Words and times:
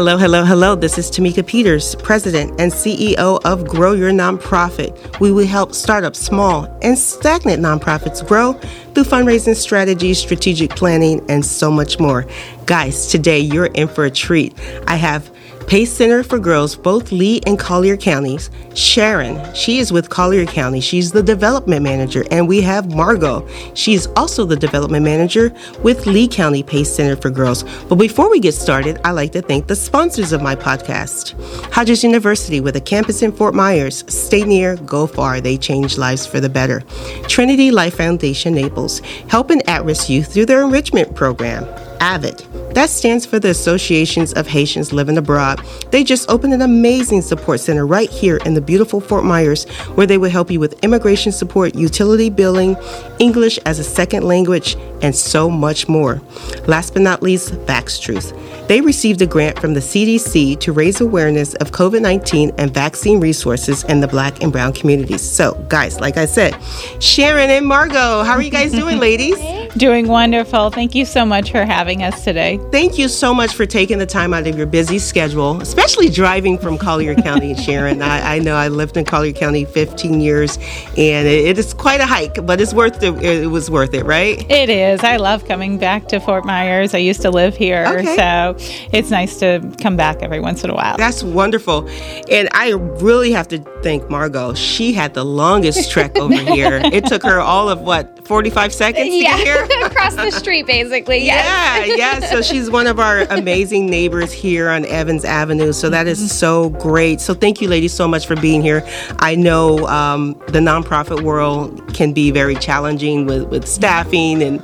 Hello, 0.00 0.16
hello, 0.16 0.46
hello. 0.46 0.74
This 0.74 0.96
is 0.96 1.10
Tamika 1.10 1.46
Peters, 1.46 1.94
President 1.94 2.58
and 2.58 2.72
CEO 2.72 3.38
of 3.44 3.68
Grow 3.68 3.92
Your 3.92 4.10
Nonprofit. 4.12 5.20
We 5.20 5.30
will 5.30 5.46
help 5.46 5.74
startups, 5.74 6.18
small 6.18 6.64
and 6.80 6.98
stagnant 6.98 7.62
nonprofits 7.62 8.26
grow 8.26 8.54
through 8.94 9.04
fundraising 9.04 9.54
strategies, 9.54 10.18
strategic 10.18 10.70
planning, 10.70 11.22
and 11.28 11.44
so 11.44 11.70
much 11.70 12.00
more. 12.00 12.24
Guys, 12.64 13.08
today 13.08 13.40
you're 13.40 13.66
in 13.66 13.88
for 13.88 14.06
a 14.06 14.10
treat. 14.10 14.58
I 14.86 14.96
have 14.96 15.30
Pace 15.70 15.92
Center 15.92 16.24
for 16.24 16.40
Girls, 16.40 16.74
both 16.74 17.12
Lee 17.12 17.40
and 17.46 17.56
Collier 17.56 17.96
counties. 17.96 18.50
Sharon, 18.74 19.54
she 19.54 19.78
is 19.78 19.92
with 19.92 20.10
Collier 20.10 20.44
County. 20.44 20.80
She's 20.80 21.12
the 21.12 21.22
development 21.22 21.84
manager. 21.84 22.24
And 22.32 22.48
we 22.48 22.60
have 22.62 22.92
Margo. 22.92 23.46
She's 23.74 24.08
also 24.16 24.44
the 24.44 24.56
development 24.56 25.04
manager 25.04 25.54
with 25.84 26.08
Lee 26.08 26.26
County 26.26 26.64
Pace 26.64 26.92
Center 26.92 27.14
for 27.14 27.30
Girls. 27.30 27.62
But 27.88 28.00
before 28.00 28.28
we 28.28 28.40
get 28.40 28.54
started, 28.54 28.98
I'd 29.04 29.12
like 29.12 29.30
to 29.30 29.42
thank 29.42 29.68
the 29.68 29.76
sponsors 29.76 30.32
of 30.32 30.42
my 30.42 30.56
podcast 30.56 31.40
Hodges 31.72 32.02
University 32.02 32.60
with 32.60 32.74
a 32.74 32.80
campus 32.80 33.22
in 33.22 33.30
Fort 33.30 33.54
Myers. 33.54 34.02
Stay 34.12 34.42
near, 34.42 34.74
go 34.78 35.06
far. 35.06 35.40
They 35.40 35.56
change 35.56 35.96
lives 35.96 36.26
for 36.26 36.40
the 36.40 36.48
better. 36.48 36.82
Trinity 37.28 37.70
Life 37.70 37.94
Foundation 37.94 38.54
Naples, 38.54 38.98
helping 39.28 39.62
at 39.68 39.84
risk 39.84 40.08
youth 40.08 40.34
through 40.34 40.46
their 40.46 40.64
enrichment 40.64 41.14
program. 41.14 41.64
AVID. 42.00 42.59
That 42.74 42.88
stands 42.88 43.26
for 43.26 43.40
the 43.40 43.50
Associations 43.50 44.32
of 44.34 44.46
Haitians 44.46 44.92
Living 44.92 45.18
Abroad. 45.18 45.60
They 45.90 46.04
just 46.04 46.30
opened 46.30 46.54
an 46.54 46.62
amazing 46.62 47.20
support 47.22 47.60
center 47.60 47.84
right 47.84 48.08
here 48.08 48.36
in 48.38 48.54
the 48.54 48.60
beautiful 48.60 49.00
Fort 49.00 49.24
Myers 49.24 49.64
where 49.94 50.06
they 50.06 50.18
will 50.18 50.30
help 50.30 50.50
you 50.50 50.60
with 50.60 50.82
immigration 50.84 51.32
support, 51.32 51.74
utility 51.74 52.30
billing, 52.30 52.76
English 53.18 53.58
as 53.66 53.80
a 53.80 53.84
second 53.84 54.22
language, 54.22 54.76
and 55.02 55.14
so 55.16 55.50
much 55.50 55.88
more. 55.88 56.22
Last 56.66 56.92
but 56.92 57.02
not 57.02 57.22
least, 57.22 57.52
Vax 57.66 58.00
Truth. 58.00 58.32
They 58.68 58.80
received 58.80 59.20
a 59.20 59.26
grant 59.26 59.58
from 59.58 59.74
the 59.74 59.80
CDC 59.80 60.60
to 60.60 60.72
raise 60.72 61.00
awareness 61.00 61.54
of 61.54 61.72
COVID 61.72 62.00
19 62.00 62.52
and 62.56 62.72
vaccine 62.72 63.18
resources 63.18 63.82
in 63.84 64.00
the 64.00 64.08
black 64.08 64.42
and 64.42 64.52
brown 64.52 64.72
communities. 64.72 65.28
So, 65.28 65.54
guys, 65.68 65.98
like 66.00 66.16
I 66.16 66.26
said, 66.26 66.56
Sharon 67.02 67.50
and 67.50 67.66
Margo, 67.66 68.22
how 68.22 68.34
are 68.34 68.42
you 68.42 68.50
guys 68.50 68.70
doing, 68.70 68.98
ladies? 69.00 69.36
Doing 69.76 70.08
wonderful. 70.08 70.70
Thank 70.70 70.96
you 70.96 71.04
so 71.04 71.24
much 71.24 71.52
for 71.52 71.64
having 71.64 72.02
us 72.02 72.24
today. 72.24 72.58
Thank 72.72 72.98
you 72.98 73.06
so 73.06 73.32
much 73.32 73.54
for 73.54 73.66
taking 73.66 73.98
the 73.98 74.06
time 74.06 74.34
out 74.34 74.48
of 74.48 74.58
your 74.58 74.66
busy 74.66 74.98
schedule, 74.98 75.60
especially 75.60 76.08
driving 76.08 76.58
from 76.58 76.76
Collier 76.76 77.14
County, 77.14 77.52
and 77.52 77.60
Sharon. 77.64 78.02
I, 78.02 78.36
I, 78.36 78.38
know 78.40 78.56
I 78.56 78.66
lived 78.66 78.96
in 78.96 79.04
Collier 79.04 79.32
County 79.32 79.64
15 79.64 80.20
years, 80.20 80.56
and 80.96 81.28
it, 81.28 81.46
it 81.46 81.58
is 81.58 81.72
quite 81.72 82.00
a 82.00 82.06
hike, 82.06 82.44
but 82.44 82.60
it's 82.60 82.74
worth 82.74 83.00
it. 83.00 83.22
It 83.22 83.46
was 83.46 83.70
worth 83.70 83.94
it, 83.94 84.04
right? 84.04 84.38
It 84.50 84.70
is. 84.70 85.04
I 85.04 85.16
love 85.18 85.44
coming 85.46 85.78
back 85.78 86.08
to 86.08 86.18
Fort 86.18 86.44
Myers. 86.44 86.92
I 86.92 86.98
used 86.98 87.22
to 87.22 87.30
live 87.30 87.56
here, 87.56 87.86
okay. 87.86 88.16
so 88.16 88.56
it's 88.92 89.10
nice 89.10 89.38
to 89.38 89.60
come 89.80 89.96
back 89.96 90.20
every 90.20 90.40
once 90.40 90.64
in 90.64 90.70
a 90.70 90.74
while. 90.74 90.96
That's 90.96 91.22
wonderful, 91.22 91.88
and 92.28 92.48
I 92.52 92.72
really 92.72 93.30
have 93.30 93.46
to 93.48 93.58
thank 93.82 94.10
Margo. 94.10 94.52
She 94.54 94.92
had 94.92 95.14
the 95.14 95.24
longest 95.24 95.92
trek 95.92 96.18
over 96.18 96.34
here. 96.54 96.80
It 96.92 97.06
took 97.06 97.22
her 97.22 97.40
all 97.40 97.68
of 97.68 97.80
what 97.82 98.26
45 98.26 98.74
seconds 98.74 99.14
yeah. 99.14 99.36
to 99.36 99.44
get 99.44 99.46
here 99.46 99.59
across 99.84 100.14
the 100.14 100.30
street, 100.30 100.66
basically. 100.66 101.24
Yes. 101.24 101.88
Yeah, 101.88 102.20
yeah. 102.20 102.20
So 102.30 102.42
she's 102.42 102.70
one 102.70 102.86
of 102.86 102.98
our 102.98 103.20
amazing 103.30 103.86
neighbors 103.86 104.32
here 104.32 104.68
on 104.68 104.84
Evans 104.86 105.24
Avenue. 105.24 105.72
So 105.72 105.90
that 105.90 106.06
is 106.06 106.36
so 106.36 106.70
great. 106.70 107.20
So 107.20 107.34
thank 107.34 107.60
you, 107.60 107.68
ladies, 107.68 107.92
so 107.92 108.06
much 108.06 108.26
for 108.26 108.36
being 108.36 108.62
here. 108.62 108.86
I 109.18 109.34
know 109.34 109.86
um, 109.88 110.32
the 110.48 110.60
nonprofit 110.60 111.22
world 111.22 111.94
can 111.94 112.12
be 112.12 112.30
very 112.30 112.54
challenging 112.54 113.26
with, 113.26 113.44
with 113.44 113.66
staffing 113.66 114.42
and 114.42 114.62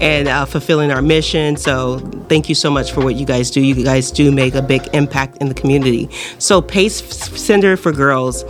and 0.00 0.28
uh, 0.28 0.44
fulfilling 0.44 0.90
our 0.90 1.02
mission. 1.02 1.56
So 1.56 1.98
thank 2.28 2.48
you 2.48 2.54
so 2.54 2.70
much 2.70 2.92
for 2.92 3.02
what 3.02 3.16
you 3.16 3.26
guys 3.26 3.50
do. 3.50 3.60
You 3.60 3.82
guys 3.84 4.10
do 4.10 4.30
make 4.30 4.54
a 4.54 4.62
big 4.62 4.88
impact 4.92 5.38
in 5.38 5.48
the 5.48 5.54
community. 5.54 6.08
So 6.38 6.60
Pace 6.60 7.02
Center 7.40 7.76
for 7.76 7.92
Girls, 7.92 8.44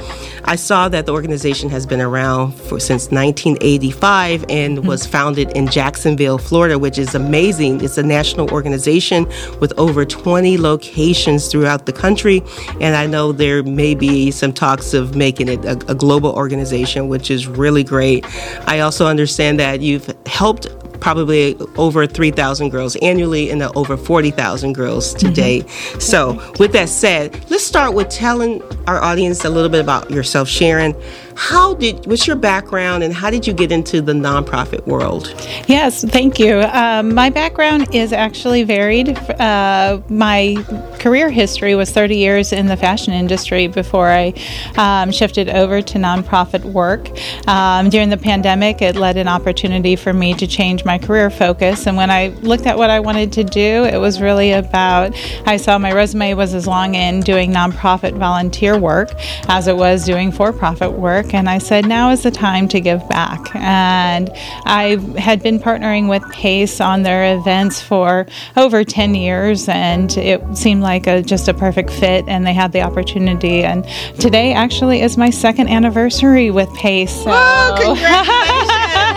I 0.45 0.57
saw 0.57 0.89
that 0.89 1.07
the 1.07 1.13
organization 1.13 1.69
has 1.71 1.87
been 1.87 2.01
around 2.01 2.53
for 2.53 2.81
since 2.81 3.11
1985 3.11 4.47
and 4.49 4.79
mm-hmm. 4.79 4.89
was 4.89 5.07
founded 5.07 5.51
in 5.57 5.69
Jacksonville, 5.69 6.39
Florida, 6.39 6.79
which 6.79 6.99
is 6.99 7.15
amazing. 7.15 7.83
It's 7.83 7.99
a 7.99 8.03
national 8.03 8.51
organization 8.51 9.27
with 9.61 9.73
over 9.79 10.05
20 10.05 10.59
locations 10.59 11.49
throughout 11.49 11.87
the 11.87 11.93
country, 11.93 12.43
and 12.81 12.97
I 12.97 13.07
know 13.07 13.33
there 13.33 13.63
may 13.63 13.95
be 13.95 14.31
some 14.31 14.53
talks 14.53 14.95
of 14.95 15.15
making 15.15 15.49
it 15.49 15.65
a, 15.65 15.73
a 15.91 15.95
global 15.95 16.33
organization, 16.33 17.09
which 17.09 17.31
is 17.31 17.47
really 17.47 17.85
great. 17.85 18.25
I 18.67 18.81
also 18.81 19.07
understand 19.07 19.61
that 19.61 19.81
you've 19.81 20.13
helped 20.27 20.67
probably 21.01 21.57
over 21.77 22.07
3,000 22.07 22.71
girls 22.71 22.97
annually 22.97 23.51
and 23.51 23.63
over 23.63 23.97
40,000 23.97 24.73
girls 24.73 25.15
today. 25.15 25.61
Mm-hmm. 25.61 26.01
So, 26.01 26.55
with 26.59 26.73
that 26.73 26.89
said, 26.89 27.35
let's 27.51 27.65
start 27.65 27.95
with 27.95 28.09
telling 28.09 28.63
our 28.87 29.03
audience 29.03 29.45
a 29.45 29.51
little 29.51 29.71
bit 29.71 29.81
about 29.81 30.11
yourself, 30.11 30.49
Sharon 30.49 30.95
how 31.39 31.75
did 31.75 32.05
what's 32.05 32.27
your 32.27 32.35
background 32.35 33.05
and 33.05 33.15
how 33.15 33.31
did 33.31 33.47
you 33.47 33.53
get 33.53 33.71
into 33.71 34.03
the 34.03 34.13
nonprofit 34.13 34.85
world? 34.89 35.33
Yes 35.69 36.03
thank 36.03 36.41
you. 36.41 36.63
Um, 36.63 37.15
my 37.15 37.31
background 37.31 37.95
is 37.95 38.13
actually 38.13 38.65
varied. 38.65 39.17
Uh, 39.41 40.01
my 40.09 40.57
career 40.99 41.31
history 41.31 41.77
was 41.77 41.93
30 41.93 42.17
years 42.17 42.53
in 42.53 42.67
the 42.67 42.77
fashion 42.77 43.13
industry 43.13 43.69
before 43.69 44.09
i 44.09 44.35
um, 44.77 45.13
shifted 45.13 45.49
over 45.49 45.81
to 45.81 45.97
nonprofit 45.97 46.65
work. 46.65 47.09
Um, 47.47 47.89
during 47.89 48.11
the 48.11 48.17
pandemic 48.17 48.83
it 48.83 48.97
led 48.97 49.17
an 49.17 49.29
opportunity 49.29 49.95
for 49.95 50.13
me 50.13 50.35
to 50.35 50.47
change 50.49 50.85
my 50.85 50.99
career 50.99 51.31
focus. 51.31 51.87
And 51.87 51.97
when 51.97 52.11
i 52.11 52.29
looked 52.43 52.67
at 52.67 52.77
what 52.77 52.91
i 52.91 52.99
wanted 52.99 53.33
to 53.35 53.45
do 53.45 53.85
it 53.85 53.99
was 53.99 54.21
really 54.21 54.51
about 54.51 55.15
i 55.47 55.57
saw 55.57 55.79
my 55.79 55.93
resume 55.93 56.35
was 56.35 56.53
as 56.53 56.67
long 56.67 56.97
in 56.97 57.21
doing 57.21 57.53
nonprofit 57.53 58.19
volunteer 58.19 58.77
work 58.77 59.11
as 59.49 59.69
it 59.69 59.77
was 59.77 60.05
doing 60.05 60.33
for-profit 60.33 60.91
work 60.91 61.28
work, 61.29 61.35
and 61.35 61.49
I 61.49 61.59
said, 61.59 61.87
now 61.87 62.11
is 62.11 62.23
the 62.23 62.31
time 62.31 62.69
to 62.69 62.81
give 62.81 63.07
back. 63.09 63.55
And 63.55 64.31
I 64.65 64.97
had 65.19 65.43
been 65.43 65.59
partnering 65.59 66.09
with 66.09 66.23
PACE 66.33 66.81
on 66.81 67.03
their 67.03 67.37
events 67.37 67.81
for 67.81 68.27
over 68.57 68.85
10 68.85 69.15
years, 69.15 69.69
and 69.69 70.17
it 70.17 70.43
seemed 70.57 70.83
like 70.83 71.07
a, 71.07 71.23
just 71.23 71.49
a 71.49 71.55
perfect 71.55 71.91
fit, 71.91 72.25
and 72.29 72.47
they 72.47 72.55
had 72.55 72.73
the 72.73 72.83
opportunity. 72.83 73.65
And 73.65 73.85
today 74.19 74.53
actually 74.53 75.03
is 75.03 75.17
my 75.17 75.31
second 75.31 75.69
anniversary 75.69 76.51
with 76.51 76.73
PACE. 76.75 77.25
So. 77.25 77.31
Whoa, 77.31 77.75
congratulations! 77.77 78.69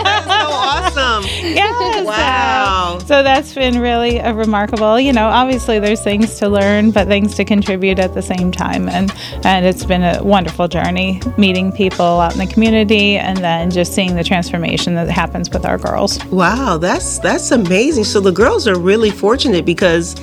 That's 0.02 0.26
so 0.26 0.48
awesome. 0.52 1.24
Yes. 1.42 2.06
Wow. 2.06 2.81
So, 3.06 3.22
that's 3.22 3.54
been 3.54 3.80
really 3.80 4.18
a 4.18 4.32
remarkable, 4.34 4.98
you 4.98 5.12
know, 5.12 5.26
obviously 5.26 5.78
there's 5.78 6.02
things 6.02 6.38
to 6.38 6.48
learn, 6.48 6.90
but 6.90 7.08
things 7.08 7.34
to 7.36 7.44
contribute 7.44 7.98
at 7.98 8.14
the 8.14 8.22
same 8.22 8.52
time. 8.52 8.88
And, 8.88 9.12
and 9.44 9.66
it's 9.66 9.84
been 9.84 10.02
a 10.02 10.22
wonderful 10.22 10.68
journey 10.68 11.20
meeting 11.36 11.72
people 11.72 12.04
out 12.04 12.32
in 12.32 12.38
the 12.38 12.46
community 12.46 13.16
and 13.18 13.38
then 13.38 13.70
just 13.70 13.94
seeing 13.94 14.14
the 14.14 14.24
transformation 14.24 14.94
that 14.94 15.08
happens 15.08 15.50
with 15.50 15.64
our 15.64 15.78
girls. 15.78 16.24
Wow, 16.26 16.78
that's 16.78 17.18
that's 17.18 17.50
amazing. 17.50 18.04
So 18.04 18.20
the 18.20 18.32
girls 18.32 18.66
are 18.66 18.78
really 18.78 19.10
fortunate 19.10 19.64
because 19.64 20.14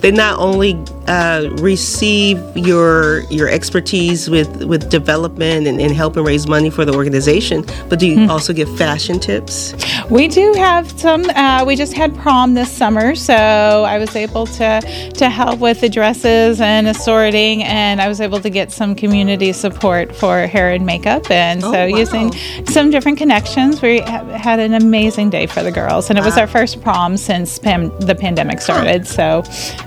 they 0.00 0.10
not 0.10 0.38
only 0.38 0.74
uh, 1.08 1.48
receive 1.58 2.38
your 2.56 3.20
your 3.30 3.48
expertise 3.48 4.30
with 4.30 4.64
with 4.64 4.90
development 4.90 5.66
and, 5.66 5.80
and 5.80 5.92
helping 5.92 6.24
raise 6.24 6.46
money 6.46 6.70
for 6.70 6.84
the 6.84 6.94
organization, 6.94 7.64
but 7.88 7.98
do 7.98 8.06
you 8.06 8.16
mm. 8.16 8.28
also 8.28 8.52
give 8.52 8.74
fashion 8.76 9.18
tips? 9.18 9.74
We 10.10 10.28
do 10.28 10.52
have 10.54 10.98
some. 10.98 11.28
Uh, 11.30 11.64
we 11.66 11.76
just 11.76 11.94
had 11.94 12.14
prom 12.16 12.54
this 12.54 12.70
summer, 12.70 13.14
so 13.14 13.34
I 13.34 13.98
was 13.98 14.14
able 14.16 14.46
to 14.46 14.80
to 15.14 15.28
help 15.28 15.58
with 15.60 15.80
the 15.80 15.88
dresses 15.88 16.60
and 16.60 16.86
assorting, 16.86 17.62
and 17.64 18.00
I 18.00 18.08
was 18.08 18.20
able 18.20 18.40
to 18.40 18.50
get 18.50 18.72
some 18.72 18.94
community 18.94 19.52
support 19.52 20.14
for 20.14 20.46
hair 20.46 20.72
and 20.72 20.86
makeup, 20.86 21.30
and 21.30 21.62
oh, 21.64 21.72
so 21.72 21.78
wow. 21.78 21.96
using 21.96 22.32
some 22.66 22.90
different 22.90 23.18
connections, 23.18 23.82
we 23.82 24.00
had 24.00 24.60
an 24.60 24.74
amazing 24.74 25.30
day 25.30 25.46
for 25.46 25.62
the 25.62 25.72
girls, 25.72 26.10
and 26.10 26.18
it 26.18 26.24
was 26.24 26.36
our 26.36 26.46
first 26.46 26.80
prom 26.82 27.16
since 27.16 27.58
pam- 27.58 27.96
the 28.00 28.14
pandemic 28.14 28.60
started. 28.60 29.06
So 29.06 29.42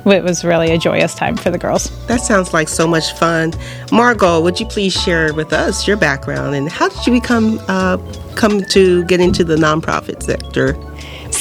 it 0.06 0.24
was 0.24 0.44
really 0.44 0.72
a 0.72 0.78
time 1.14 1.38
for 1.38 1.52
the 1.52 1.58
girls. 1.60 1.92
That 2.08 2.22
sounds 2.22 2.54
like 2.54 2.68
so 2.68 2.88
much 2.88 3.14
fun. 3.14 3.54
Margo, 3.92 4.42
would 4.42 4.60
you 4.60 4.66
please 4.66 4.94
share 4.94 5.34
with 5.34 5.54
us 5.54 5.88
your 5.88 5.98
background 5.98 6.56
and 6.56 6.70
how 6.70 6.90
did 6.90 7.06
you 7.06 7.14
become 7.14 7.60
uh, 7.68 7.98
come 8.36 8.64
to 8.72 9.04
get 9.06 9.20
into 9.20 9.44
the 9.44 9.56
nonprofit 9.56 10.24
sector? 10.24 10.74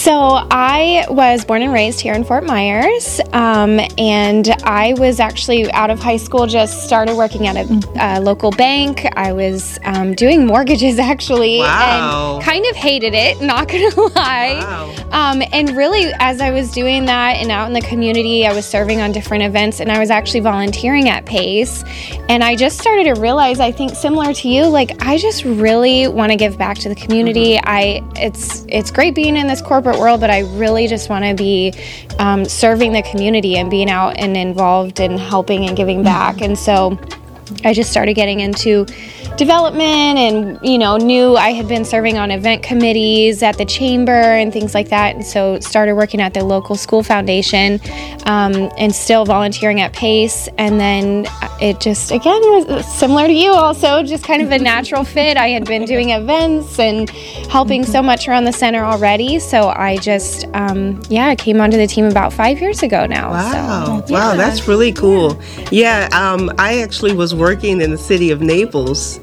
So, 0.04 0.12
I 0.50 1.06
was 1.08 1.46
born 1.46 1.62
and 1.62 1.72
raised 1.72 1.98
here 1.98 2.12
in 2.12 2.24
Fort 2.24 2.44
Myers, 2.44 3.22
um, 3.32 3.80
and 3.96 4.46
I 4.62 4.92
was 4.98 5.18
actually 5.18 5.72
out 5.72 5.88
of 5.88 5.98
high 5.98 6.18
school, 6.18 6.46
just 6.46 6.84
started 6.84 7.16
working 7.16 7.46
at 7.46 7.56
a, 7.56 8.18
a 8.18 8.20
local 8.20 8.50
bank. 8.50 9.06
I 9.16 9.32
was 9.32 9.78
um, 9.82 10.12
doing 10.12 10.46
mortgages 10.46 10.98
actually, 11.14 11.60
wow. 11.60 12.34
and 12.34 12.44
kind 12.44 12.66
of 12.66 12.76
hated 12.76 13.14
it, 13.14 13.40
not 13.40 13.66
gonna 13.66 13.98
lie. 14.14 14.58
Wow. 14.60 14.94
Um, 15.10 15.42
and 15.52 15.70
really, 15.70 16.12
as 16.18 16.42
I 16.42 16.50
was 16.50 16.70
doing 16.70 17.06
that 17.06 17.36
and 17.36 17.50
out 17.50 17.66
in 17.66 17.72
the 17.72 17.80
community, 17.80 18.46
I 18.46 18.52
was 18.52 18.66
serving 18.66 19.00
on 19.00 19.10
different 19.10 19.44
events, 19.44 19.80
and 19.80 19.90
I 19.90 19.98
was 19.98 20.10
actually 20.10 20.40
volunteering 20.40 21.08
at 21.08 21.24
Pace. 21.24 21.82
And 22.28 22.44
I 22.44 22.56
just 22.56 22.78
started 22.78 23.04
to 23.14 23.18
realize, 23.18 23.58
I 23.58 23.72
think 23.72 23.94
similar 23.94 24.34
to 24.34 24.48
you, 24.50 24.66
like 24.66 25.02
I 25.02 25.16
just 25.16 25.44
really 25.46 26.08
want 26.08 26.30
to 26.30 26.36
give 26.36 26.58
back 26.58 26.76
to 26.80 26.90
the 26.90 26.94
community. 26.94 27.54
Mm-hmm. 27.54 27.68
I 27.68 28.02
it's 28.16 28.66
it's 28.68 28.90
great 28.90 29.14
being 29.14 29.36
in 29.36 29.46
this 29.46 29.62
corporate 29.62 29.93
corporate 29.94 30.00
world, 30.00 30.20
but 30.20 30.30
I 30.30 30.40
really 30.40 30.86
just 30.86 31.08
want 31.08 31.24
to 31.24 31.34
be 31.34 31.72
um, 32.18 32.44
serving 32.44 32.92
the 32.92 33.02
community 33.02 33.56
and 33.56 33.70
being 33.70 33.90
out 33.90 34.18
and 34.18 34.36
involved 34.36 35.00
and 35.00 35.18
helping 35.18 35.66
and 35.66 35.76
giving 35.76 36.02
back. 36.02 36.40
And 36.40 36.58
so 36.58 36.98
I 37.64 37.74
just 37.74 37.90
started 37.90 38.14
getting 38.14 38.40
into 38.40 38.86
development 39.36 40.18
and 40.18 40.58
you 40.62 40.78
know 40.78 40.96
knew 40.96 41.36
i 41.36 41.50
had 41.50 41.66
been 41.66 41.84
serving 41.84 42.18
on 42.18 42.30
event 42.30 42.62
committees 42.62 43.42
at 43.42 43.58
the 43.58 43.64
chamber 43.64 44.12
and 44.12 44.52
things 44.52 44.74
like 44.74 44.88
that. 44.88 45.14
And 45.14 45.24
so 45.24 45.60
started 45.60 45.94
working 45.94 46.20
at 46.20 46.34
the 46.34 46.44
local 46.44 46.76
school 46.76 47.02
foundation 47.02 47.80
um, 48.24 48.70
and 48.78 48.94
still 48.94 49.24
volunteering 49.24 49.80
at 49.80 49.92
pace. 49.92 50.48
And 50.58 50.80
then 50.80 51.26
it 51.60 51.80
just 51.80 52.10
again 52.10 52.40
was 52.42 52.86
similar 52.92 53.26
to 53.26 53.32
you 53.32 53.52
also 53.52 54.02
just 54.02 54.24
kind 54.24 54.42
of 54.42 54.50
a 54.50 54.58
natural 54.58 55.04
fit. 55.04 55.36
I 55.36 55.48
had 55.48 55.66
been 55.66 55.84
doing 55.84 56.10
events 56.10 56.78
and 56.78 57.10
helping 57.50 57.84
so 57.84 58.02
much 58.02 58.28
around 58.28 58.44
the 58.44 58.52
center 58.52 58.84
already. 58.84 59.38
So 59.38 59.68
i 59.68 59.96
just 59.98 60.46
um, 60.54 61.00
yeah 61.08 61.26
I 61.26 61.36
came 61.36 61.60
onto 61.60 61.76
the 61.76 61.86
team 61.86 62.06
about 62.06 62.32
five 62.32 62.60
years 62.60 62.82
ago 62.82 63.06
now 63.06 63.30
wow. 63.30 64.02
So, 64.06 64.12
yeah. 64.12 64.30
wow 64.30 64.36
that's 64.36 64.66
really 64.68 64.92
cool. 64.92 65.40
Yeah, 65.70 66.08
yeah 66.10 66.32
um, 66.32 66.50
i 66.58 66.80
actually 66.80 67.14
was 67.14 67.34
working 67.34 67.80
in 67.80 67.90
the 67.90 67.98
city 67.98 68.30
of 68.30 68.40
naples 68.40 69.18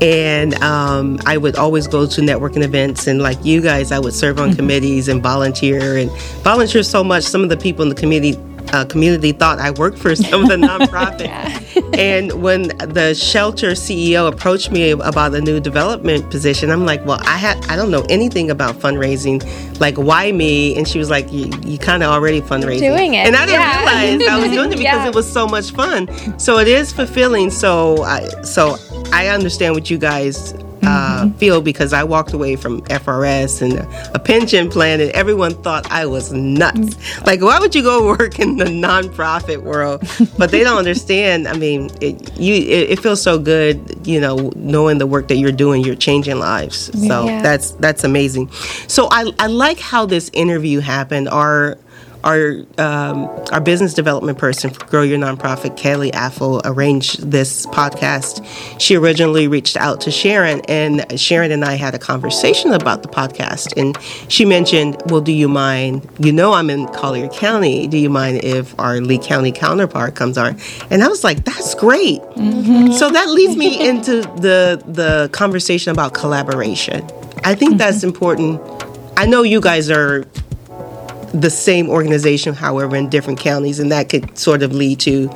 and 0.00 0.54
um, 0.62 1.18
I 1.26 1.36
would 1.36 1.56
always 1.56 1.86
go 1.86 2.06
to 2.06 2.20
networking 2.20 2.62
events, 2.62 3.06
and 3.06 3.20
like 3.20 3.44
you 3.44 3.60
guys, 3.60 3.92
I 3.92 3.98
would 3.98 4.14
serve 4.14 4.38
on 4.38 4.48
mm-hmm. 4.48 4.56
committees 4.56 5.08
and 5.08 5.22
volunteer 5.22 5.96
and 5.96 6.10
volunteer 6.42 6.82
so 6.82 7.04
much. 7.04 7.24
Some 7.24 7.42
of 7.42 7.48
the 7.48 7.56
people 7.56 7.82
in 7.82 7.88
the 7.88 7.94
community 7.94 8.38
uh, 8.72 8.84
community 8.84 9.32
thought 9.32 9.58
I 9.58 9.70
worked 9.72 9.98
for 9.98 10.14
some 10.14 10.42
of 10.44 10.48
the 10.48 10.56
nonprofit. 10.66 11.26
yeah. 11.26 11.60
and 11.98 12.42
when 12.42 12.68
the 12.78 13.14
shelter 13.14 13.72
CEO 13.72 14.28
approached 14.28 14.70
me 14.70 14.90
about 14.90 15.34
a 15.34 15.40
new 15.40 15.60
development 15.60 16.30
position, 16.30 16.70
I'm 16.70 16.86
like, 16.86 17.04
well, 17.04 17.20
I 17.24 17.36
had 17.36 17.64
I 17.66 17.76
don't 17.76 17.90
know 17.90 18.04
anything 18.08 18.50
about 18.50 18.76
fundraising. 18.76 19.40
Like, 19.80 19.96
why 19.96 20.32
me? 20.32 20.76
And 20.76 20.86
she 20.86 20.98
was 20.98 21.10
like, 21.10 21.32
you, 21.32 21.50
you 21.64 21.78
kind 21.78 22.02
of 22.02 22.10
already 22.10 22.40
fundraising. 22.40 22.80
Doing 22.80 23.14
it. 23.14 23.26
And 23.26 23.36
I 23.36 23.46
didn't 23.46 23.60
yeah. 23.60 23.78
realize 23.78 24.28
I 24.28 24.38
was 24.38 24.50
doing 24.50 24.72
it 24.72 24.78
because 24.78 24.82
yeah. 24.82 25.08
it 25.08 25.14
was 25.14 25.30
so 25.30 25.46
much 25.46 25.72
fun. 25.72 26.38
So 26.38 26.58
it 26.58 26.68
is 26.68 26.92
fulfilling. 26.92 27.50
So 27.50 28.02
I 28.02 28.28
so 28.42 28.76
I 29.12 29.28
understand 29.28 29.74
what 29.74 29.90
you 29.90 29.98
guys 29.98 30.54
uh, 30.82 31.24
mm-hmm. 31.24 31.36
feel 31.36 31.60
because 31.60 31.92
I 31.92 32.04
walked 32.04 32.32
away 32.32 32.56
from 32.56 32.80
FRS 32.82 33.60
and 33.60 34.14
a 34.14 34.18
pension 34.18 34.70
plan, 34.70 35.00
and 35.00 35.10
everyone 35.10 35.54
thought 35.62 35.90
I 35.90 36.06
was 36.06 36.32
nuts. 36.32 36.78
Mm-hmm. 36.78 37.24
Like, 37.26 37.40
why 37.42 37.58
would 37.58 37.74
you 37.74 37.82
go 37.82 38.06
work 38.18 38.38
in 38.38 38.56
the 38.56 38.64
nonprofit 38.64 39.62
world? 39.62 40.02
but 40.38 40.50
they 40.50 40.64
don't 40.64 40.78
understand. 40.78 41.48
I 41.48 41.56
mean, 41.56 41.90
it, 42.00 42.38
you 42.38 42.54
it, 42.54 42.90
it, 42.90 43.00
feels 43.00 43.20
so 43.20 43.38
good, 43.38 44.06
you 44.06 44.20
know, 44.20 44.52
knowing 44.56 44.98
the 44.98 45.06
work 45.06 45.28
that 45.28 45.36
you're 45.36 45.52
doing. 45.52 45.84
You're 45.84 45.94
changing 45.96 46.38
lives. 46.38 46.90
So 47.06 47.26
yeah. 47.26 47.42
that's 47.42 47.72
that's 47.72 48.04
amazing. 48.04 48.50
So 48.88 49.08
I 49.10 49.30
I 49.38 49.48
like 49.48 49.80
how 49.80 50.06
this 50.06 50.30
interview 50.32 50.80
happened. 50.80 51.28
Our 51.28 51.78
our 52.24 52.64
um, 52.78 53.24
our 53.52 53.60
business 53.60 53.94
development 53.94 54.38
person 54.38 54.70
for 54.70 54.84
Grow 54.86 55.02
Your 55.02 55.18
Nonprofit, 55.18 55.76
Kelly 55.76 56.10
Affle, 56.12 56.60
arranged 56.64 57.30
this 57.30 57.66
podcast. 57.66 58.44
She 58.80 58.96
originally 58.96 59.48
reached 59.48 59.76
out 59.76 60.00
to 60.02 60.10
Sharon, 60.10 60.60
and 60.68 61.18
Sharon 61.18 61.52
and 61.52 61.64
I 61.64 61.74
had 61.74 61.94
a 61.94 61.98
conversation 61.98 62.72
about 62.72 63.02
the 63.02 63.08
podcast. 63.08 63.76
And 63.76 63.98
she 64.30 64.44
mentioned, 64.44 65.00
"Well, 65.06 65.20
do 65.20 65.32
you 65.32 65.48
mind? 65.48 66.08
You 66.18 66.32
know, 66.32 66.52
I'm 66.52 66.70
in 66.70 66.88
Collier 66.88 67.28
County. 67.28 67.86
Do 67.86 67.96
you 67.96 68.10
mind 68.10 68.44
if 68.44 68.78
our 68.78 69.00
Lee 69.00 69.18
County 69.18 69.52
counterpart 69.52 70.14
comes 70.14 70.36
on?" 70.36 70.58
And 70.90 71.02
I 71.02 71.08
was 71.08 71.24
like, 71.24 71.44
"That's 71.44 71.74
great." 71.74 72.20
Mm-hmm. 72.20 72.92
So 72.92 73.10
that 73.10 73.28
leads 73.30 73.56
me 73.56 73.88
into 73.88 74.22
the 74.40 74.82
the 74.86 75.30
conversation 75.32 75.92
about 75.92 76.14
collaboration. 76.14 77.04
I 77.44 77.54
think 77.54 77.72
mm-hmm. 77.72 77.78
that's 77.78 78.04
important. 78.04 78.60
I 79.16 79.26
know 79.26 79.42
you 79.42 79.60
guys 79.60 79.90
are 79.90 80.24
the 81.32 81.50
same 81.50 81.88
organization, 81.88 82.54
however, 82.54 82.96
in 82.96 83.08
different 83.08 83.38
counties, 83.38 83.78
and 83.78 83.90
that 83.92 84.08
could 84.08 84.36
sort 84.38 84.62
of 84.62 84.72
lead 84.72 85.00
to, 85.00 85.30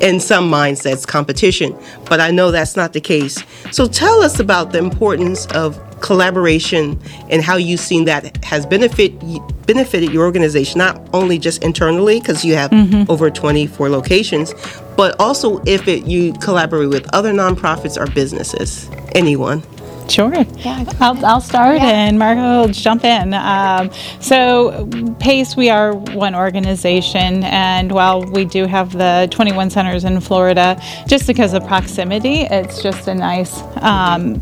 in 0.00 0.20
some 0.20 0.50
mindsets, 0.50 1.06
competition. 1.06 1.76
But 2.08 2.20
I 2.20 2.30
know 2.30 2.50
that's 2.50 2.76
not 2.76 2.92
the 2.92 3.00
case. 3.00 3.42
So 3.70 3.86
tell 3.86 4.22
us 4.22 4.38
about 4.38 4.72
the 4.72 4.78
importance 4.78 5.46
of 5.46 5.78
collaboration 6.02 7.00
and 7.30 7.42
how 7.42 7.56
you've 7.56 7.80
seen 7.80 8.04
that 8.04 8.44
has 8.44 8.66
benefit 8.66 9.18
benefited 9.66 10.12
your 10.12 10.24
organization 10.24 10.78
not 10.78 11.00
only 11.14 11.38
just 11.38 11.62
internally 11.62 12.18
because 12.18 12.44
you 12.44 12.54
have 12.54 12.72
mm-hmm. 12.72 13.08
over 13.08 13.30
24 13.30 13.88
locations 13.88 14.52
but 14.96 15.14
also 15.20 15.62
if 15.64 15.86
it 15.86 16.04
you 16.04 16.32
collaborate 16.34 16.88
with 16.88 17.08
other 17.14 17.32
nonprofits 17.32 17.96
or 17.96 18.12
businesses 18.12 18.90
anyone 19.14 19.62
Sure. 20.08 20.34
Yeah, 20.34 20.84
I'll, 21.00 21.24
I'll 21.24 21.40
start 21.40 21.76
yeah. 21.76 21.88
and 21.88 22.18
Margo 22.18 22.62
will 22.62 22.68
jump 22.68 23.04
in. 23.04 23.34
Um, 23.34 23.90
so, 24.20 24.88
PACE, 25.20 25.56
we 25.56 25.70
are 25.70 25.94
one 25.94 26.34
organization, 26.34 27.44
and 27.44 27.92
while 27.92 28.22
we 28.22 28.44
do 28.44 28.66
have 28.66 28.92
the 28.92 29.28
21 29.30 29.70
centers 29.70 30.04
in 30.04 30.20
Florida, 30.20 30.80
just 31.06 31.26
because 31.26 31.54
of 31.54 31.66
proximity, 31.66 32.42
it's 32.42 32.82
just 32.82 33.08
a 33.08 33.14
nice 33.14 33.62
um, 33.76 34.40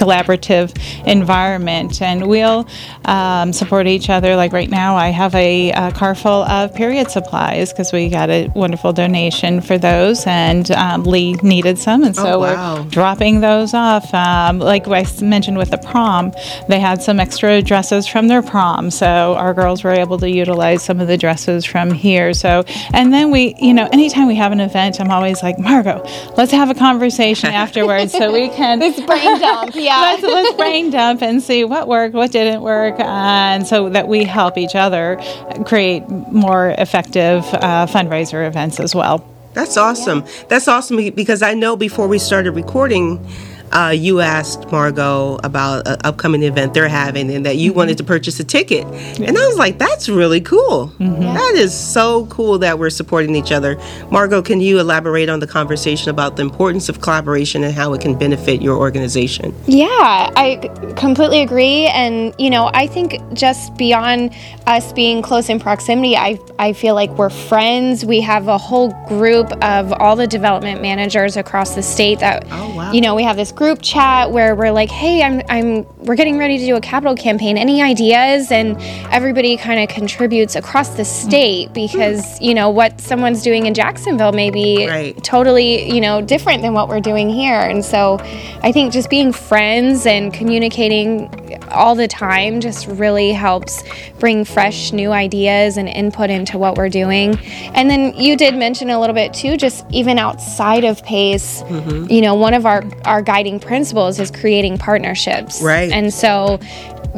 collaborative 0.00 0.76
environment, 1.06 2.00
and 2.00 2.26
we'll 2.26 2.66
um, 3.04 3.52
support 3.52 3.86
each 3.86 4.08
other. 4.08 4.34
Like 4.34 4.52
right 4.52 4.70
now, 4.70 4.96
I 4.96 5.08
have 5.08 5.34
a, 5.34 5.70
a 5.72 5.92
car 5.92 6.14
full 6.14 6.42
of 6.44 6.74
period 6.74 7.10
supplies 7.10 7.72
because 7.72 7.92
we 7.92 8.08
got 8.08 8.30
a 8.30 8.48
wonderful 8.54 8.92
donation 8.92 9.60
for 9.60 9.76
those, 9.76 10.26
and 10.26 10.70
um, 10.70 11.04
Lee 11.04 11.34
needed 11.42 11.78
some, 11.78 12.02
and 12.02 12.16
so 12.16 12.36
oh, 12.36 12.38
wow. 12.40 12.82
we're 12.82 12.88
dropping 12.88 13.40
those 13.40 13.74
off. 13.74 14.12
Um, 14.14 14.58
like 14.58 14.88
I 14.88 15.04
mentioned 15.20 15.58
with 15.58 15.70
the 15.70 15.78
prom, 15.78 16.32
they 16.68 16.80
had 16.80 17.02
some 17.02 17.20
extra 17.20 17.60
dresses 17.60 18.06
from 18.06 18.28
their 18.28 18.42
prom, 18.42 18.90
so 18.90 19.34
our 19.34 19.52
girls 19.52 19.84
were 19.84 19.92
able 19.92 20.18
to 20.18 20.30
utilize 20.30 20.82
some 20.82 21.00
of 21.00 21.08
the 21.08 21.18
dresses 21.18 21.66
from 21.66 21.90
here. 21.90 22.32
So, 22.32 22.64
and 22.94 23.12
then 23.12 23.30
we, 23.30 23.54
you 23.60 23.74
know, 23.74 23.88
anytime 23.92 24.26
we 24.26 24.36
have 24.36 24.52
an 24.52 24.60
event, 24.60 24.98
I'm 25.00 25.10
always 25.10 25.42
like, 25.42 25.58
Margo, 25.58 26.02
let's 26.38 26.52
have 26.52 26.70
a 26.70 26.74
conversation 26.74 27.50
afterwards 27.64 28.12
so 28.12 28.32
we 28.32 28.48
can. 28.48 28.78
this 28.78 28.98
brain 29.00 29.38
dump, 29.40 29.74
yeah 29.74 29.89
yeah. 29.90 30.00
let's, 30.00 30.22
let's 30.22 30.56
brain 30.56 30.90
dump 30.90 31.22
and 31.22 31.42
see 31.42 31.64
what 31.64 31.88
worked, 31.88 32.14
what 32.14 32.32
didn't 32.32 32.62
work, 32.62 32.98
and 33.00 33.66
so 33.66 33.88
that 33.90 34.08
we 34.08 34.24
help 34.24 34.56
each 34.56 34.74
other 34.74 35.20
create 35.66 36.08
more 36.08 36.74
effective 36.78 37.44
uh, 37.54 37.86
fundraiser 37.86 38.46
events 38.46 38.80
as 38.80 38.94
well. 38.94 39.26
That's 39.52 39.76
awesome. 39.76 40.20
Yeah. 40.20 40.44
That's 40.48 40.68
awesome 40.68 41.10
because 41.10 41.42
I 41.42 41.54
know 41.54 41.76
before 41.76 42.06
we 42.06 42.18
started 42.18 42.52
recording, 42.52 43.26
uh, 43.72 43.94
you 43.96 44.20
asked 44.20 44.70
Margo 44.70 45.38
about 45.44 45.86
an 45.86 45.98
upcoming 46.04 46.42
event 46.42 46.74
they're 46.74 46.88
having 46.88 47.30
and 47.30 47.46
that 47.46 47.56
you 47.56 47.70
mm-hmm. 47.70 47.78
wanted 47.78 47.98
to 47.98 48.04
purchase 48.04 48.40
a 48.40 48.44
ticket. 48.44 48.86
Yeah. 49.18 49.28
And 49.28 49.38
I 49.38 49.46
was 49.46 49.58
like, 49.58 49.78
that's 49.78 50.08
really 50.08 50.40
cool. 50.40 50.92
Mm-hmm. 50.98 51.20
That 51.22 51.54
is 51.56 51.72
so 51.72 52.26
cool 52.26 52.58
that 52.58 52.78
we're 52.78 52.90
supporting 52.90 53.34
each 53.36 53.52
other. 53.52 53.80
Margo, 54.10 54.42
can 54.42 54.60
you 54.60 54.80
elaborate 54.80 55.28
on 55.28 55.40
the 55.40 55.46
conversation 55.46 56.10
about 56.10 56.36
the 56.36 56.42
importance 56.42 56.88
of 56.88 57.00
collaboration 57.00 57.62
and 57.64 57.74
how 57.74 57.92
it 57.94 58.00
can 58.00 58.18
benefit 58.18 58.60
your 58.60 58.76
organization? 58.76 59.54
Yeah, 59.66 59.86
I 59.88 60.56
completely 60.96 61.42
agree. 61.42 61.86
And, 61.86 62.34
you 62.38 62.50
know, 62.50 62.70
I 62.74 62.86
think 62.86 63.20
just 63.32 63.76
beyond 63.76 64.34
us 64.66 64.92
being 64.92 65.22
close 65.22 65.48
in 65.48 65.60
proximity, 65.60 66.16
I, 66.16 66.38
I 66.58 66.72
feel 66.72 66.94
like 66.94 67.10
we're 67.10 67.30
friends. 67.30 68.04
We 68.04 68.20
have 68.22 68.48
a 68.48 68.58
whole 68.58 68.90
group 69.06 69.52
of 69.62 69.92
all 69.94 70.16
the 70.16 70.26
development 70.26 70.82
managers 70.82 71.36
across 71.36 71.74
the 71.74 71.82
state 71.82 72.20
that, 72.20 72.46
oh, 72.50 72.74
wow. 72.74 72.92
you 72.92 73.00
know, 73.00 73.14
we 73.14 73.22
have 73.22 73.36
this 73.36 73.52
group 73.60 73.82
chat 73.82 74.30
where 74.30 74.54
we're 74.54 74.72
like, 74.72 74.88
"Hey, 74.88 75.22
I'm 75.22 75.42
I'm 75.50 75.86
we're 75.98 76.14
getting 76.14 76.38
ready 76.38 76.56
to 76.56 76.64
do 76.64 76.76
a 76.76 76.80
capital 76.80 77.14
campaign. 77.14 77.58
Any 77.58 77.82
ideas?" 77.82 78.50
And 78.50 78.74
everybody 79.12 79.58
kind 79.58 79.78
of 79.78 79.94
contributes 79.94 80.56
across 80.56 80.88
the 80.96 81.04
state 81.04 81.70
because 81.74 82.40
you 82.40 82.54
know 82.54 82.70
what 82.70 83.02
someone's 83.02 83.42
doing 83.42 83.66
in 83.66 83.74
Jacksonville 83.74 84.32
may 84.32 84.50
be 84.50 84.88
right. 84.88 85.22
totally 85.22 85.92
you 85.94 86.00
know 86.00 86.22
different 86.22 86.62
than 86.62 86.72
what 86.72 86.88
we're 86.88 87.00
doing 87.00 87.28
here. 87.28 87.60
And 87.60 87.84
so, 87.84 88.16
I 88.62 88.72
think 88.72 88.94
just 88.94 89.10
being 89.10 89.30
friends 89.30 90.06
and 90.06 90.32
communicating 90.32 91.28
all 91.70 91.94
the 91.94 92.08
time 92.08 92.60
just 92.60 92.86
really 92.86 93.32
helps 93.32 93.82
bring 94.18 94.44
fresh 94.44 94.92
new 94.92 95.12
ideas 95.12 95.76
and 95.76 95.86
input 95.86 96.30
into 96.30 96.56
what 96.56 96.76
we're 96.76 96.88
doing. 96.88 97.38
And 97.74 97.90
then 97.90 98.14
you 98.14 98.36
did 98.36 98.54
mention 98.54 98.90
a 98.90 98.98
little 98.98 99.14
bit 99.14 99.34
too, 99.34 99.56
just 99.56 99.84
even 99.90 100.18
outside 100.18 100.84
of 100.84 101.02
PACE, 101.04 101.62
mm-hmm. 101.62 102.10
you 102.10 102.20
know, 102.20 102.34
one 102.34 102.54
of 102.54 102.64
our 102.64 102.84
our 103.04 103.20
guiding 103.20 103.49
guiding 103.50 103.60
principles 103.60 104.20
is 104.20 104.30
creating 104.30 104.78
partnerships. 104.78 105.62
Right. 105.62 105.90
And 105.90 106.12
so 106.12 106.60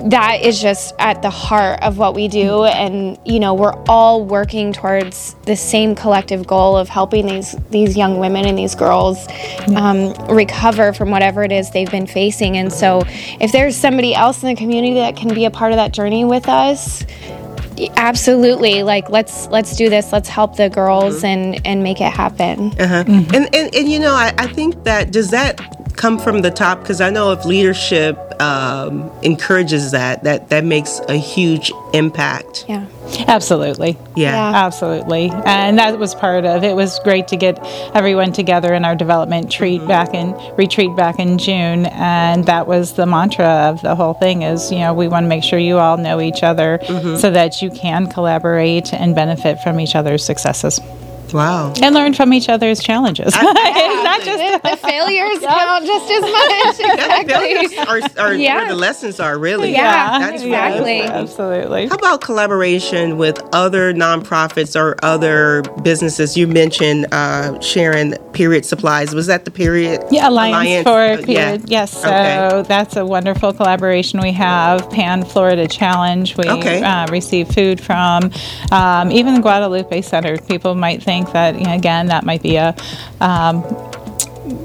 that 0.09 0.41
is 0.43 0.61
just 0.61 0.95
at 0.99 1.21
the 1.21 1.31
heart 1.31 1.83
of 1.83 1.99
what 1.99 2.15
we 2.15 2.27
do 2.27 2.65
and 2.65 3.19
you 3.27 3.39
know 3.39 3.53
we're 3.53 3.75
all 3.91 4.25
working 4.25 4.73
towards 4.73 5.37
the 5.45 5.55
same 5.55 5.95
collective 5.95 6.47
goal 6.47 6.79
of 6.79 6.89
helping 6.89 7.27
these 7.27 7.55
these 7.69 7.95
young 7.95 8.19
women 8.19 8.47
and 8.47 8.57
these 8.57 8.75
girls 8.75 9.29
um, 9.77 10.15
recover 10.35 10.95
from 10.95 11.11
whatever 11.11 11.43
it 11.45 11.53
is 11.53 11.71
they've 11.73 11.91
been 11.91 12.07
facing 12.07 12.57
and 12.57 12.73
so 12.73 13.03
if 13.39 13.53
there's 13.53 13.77
somebody 13.77 14.15
else 14.15 14.43
in 14.43 14.49
the 14.49 14.57
community 14.57 14.95
that 14.95 15.15
can 15.15 15.35
be 15.35 15.45
a 15.45 15.51
part 15.51 15.73
of 15.73 15.77
that 15.77 15.93
journey 15.93 16.25
with 16.25 16.49
us 16.49 17.05
absolutely 17.99 18.83
like 18.83 19.11
let's 19.11 19.47
let's 19.49 19.77
do 19.77 19.91
this 19.91 20.11
let's 20.11 20.29
help 20.29 20.57
the 20.57 20.71
girls 20.71 21.17
mm-hmm. 21.17 21.27
and 21.27 21.67
and 21.67 21.83
make 21.83 22.01
it 22.01 22.11
happen 22.11 22.69
uh-huh. 22.81 23.05
Mm-hmm. 23.05 23.35
and, 23.35 23.55
and 23.55 23.75
and 23.75 23.93
you 23.93 23.99
know 23.99 24.15
I, 24.15 24.33
I 24.39 24.47
think 24.47 24.85
that 24.85 25.13
does 25.13 25.31
that 25.33 25.61
come 25.97 26.19
from 26.19 26.43
the 26.43 26.51
top 26.51 26.81
because 26.81 27.01
I 27.01 27.11
know 27.11 27.33
if 27.33 27.45
leadership 27.45 28.19
um, 28.41 29.11
encourages 29.23 29.93
that, 29.93 30.25
that 30.25 30.49
that 30.51 30.65
makes 30.65 31.01
a 31.09 31.15
huge 31.15 31.73
impact. 31.93 32.65
Yeah. 32.69 32.87
Absolutely. 33.29 33.99
Yeah. 34.17 34.33
Yeah. 34.33 34.65
Absolutely. 34.65 35.31
And 35.45 35.79
that 35.79 35.99
was 35.99 36.15
part 36.15 36.45
of 36.45 36.65
it 36.65 36.75
was 36.75 36.99
great 37.01 37.29
to 37.29 37.37
get 37.37 37.59
everyone 37.95 38.33
together 38.33 38.75
in 38.75 38.85
our 38.85 38.97
development 38.97 39.51
treat 39.51 39.87
back 39.87 40.15
in 40.15 40.33
retreat 40.57 40.95
back 40.97 41.19
in 41.19 41.39
June 41.39 41.87
and 41.87 42.45
that 42.47 42.67
was 42.67 42.95
the 42.95 43.07
mantra 43.07 43.47
of 43.47 43.83
the 43.83 43.95
whole 43.95 44.15
thing 44.15 44.43
is, 44.43 44.73
you 44.73 44.79
know, 44.79 44.95
we 44.95 45.09
want 45.09 45.25
to 45.25 45.29
make 45.29 45.45
sure 45.45 45.59
you 45.59 45.79
all 45.79 45.97
know 45.97 46.21
each 46.21 46.43
other 46.43 46.79
so 47.19 47.31
that 47.31 47.63
you 47.63 47.71
can 47.71 48.07
collaborate 48.07 48.93
and 48.93 49.15
benefit 49.15 49.61
from 49.61 49.79
each 49.81 49.95
other's 49.95 50.25
successes 50.25 50.81
Wow. 51.33 51.73
and 51.83 51.95
learn 51.95 52.15
from 52.15 52.33
each 52.33 52.49
other's 52.49 52.81
challenges. 52.81 53.33
it's 53.37 54.05
not 54.05 54.21
just 54.23 54.63
the, 54.63 54.71
the 54.71 54.77
failures 54.77 55.39
count 55.43 55.87
just 55.87 56.11
as 56.11 56.23
much. 56.23 56.93
Exactly. 56.93 57.69
Failures 57.77 58.17
are, 58.19 58.25
are 58.27 58.35
Yeah. 58.35 58.57
where 58.59 58.69
the 58.69 58.75
lessons 58.77 59.21
are 59.21 59.39
really. 59.39 59.73
Yeah, 59.73 60.19
That's 60.19 60.43
exactly. 60.43 60.99
Yes, 60.99 61.11
absolutely. 61.11 61.87
How 61.89 61.95
about 61.97 62.21
collaboration 62.21 63.17
with 63.19 63.41
other 63.55 63.93
nonprofits 63.95 64.79
or 64.79 64.97
other 65.03 65.63
businesses? 65.83 66.37
You 66.37 66.47
mentioned 66.47 67.07
uh, 67.13 67.59
Sharon 67.61 68.17
Period 68.33 68.65
Supplies. 68.65 69.15
Was 69.15 69.27
that 69.27 69.45
the 69.45 69.51
Period 69.51 70.03
Yeah, 70.11 70.29
Alliance, 70.29 70.85
for 70.85 70.99
Uh, 70.99 71.17
yeah. 71.27 71.53
Period. 71.53 71.71
Yes, 71.71 71.93
so 72.03 72.09
Okay. 72.09 72.63
that's 72.69 72.97
a 72.97 73.05
wonderful 73.07 73.53
collaboration. 73.53 74.21
We 74.21 74.33
have 74.33 74.89
Pan 74.91 75.25
Florida 75.25 75.67
Challenge. 75.67 76.37
We 76.37 76.45
Okay. 76.49 76.83
uh, 76.83 77.07
receive 77.11 77.49
food 77.49 77.81
from 77.81 78.31
um, 78.71 79.11
even 79.11 79.35
the 79.35 79.41
Guadalupe 79.41 80.01
Center. 80.03 80.37
People 80.39 80.75
might 80.75 81.03
think 81.03 81.22
that 81.31 81.59
you 81.59 81.65
know, 81.65 81.75
again 81.75 82.07
that 82.07 82.25
might 82.25 82.43
be 82.43 82.57
a 82.57 82.75
um, 83.21 83.63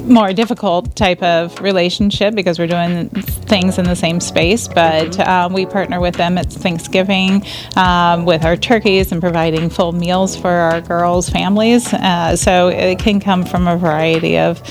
more 0.04 0.34
difficult 0.34 0.96
type 0.96 1.22
of 1.22 1.60
relationship 1.62 2.34
because 2.34 2.60
we're 2.60 2.68
doing 2.68 3.10
things 3.10 3.78
in 3.78 3.86
the 3.86 3.96
same 3.96 4.20
space, 4.20 4.68
but 4.68 5.20
um, 5.20 5.54
we 5.54 5.66
partner 5.66 6.00
with 6.00 6.16
them 6.16 6.38
at 6.38 6.52
Thanksgiving 6.52 7.46
um, 7.76 8.26
with 8.26 8.44
our 8.44 8.56
turkeys 8.56 9.12
and 9.12 9.22
providing 9.22 9.70
full 9.70 9.92
meals 9.92 10.36
for 10.36 10.50
our 10.50 10.82
girls' 10.82 11.30
families. 11.30 11.94
Uh, 11.94 12.36
so 12.36 12.70
it 12.70 13.00
can 13.00 13.20
come 13.20 13.46
from 13.46 13.68
a 13.68 13.78
variety 13.78 14.38
of 14.38 14.62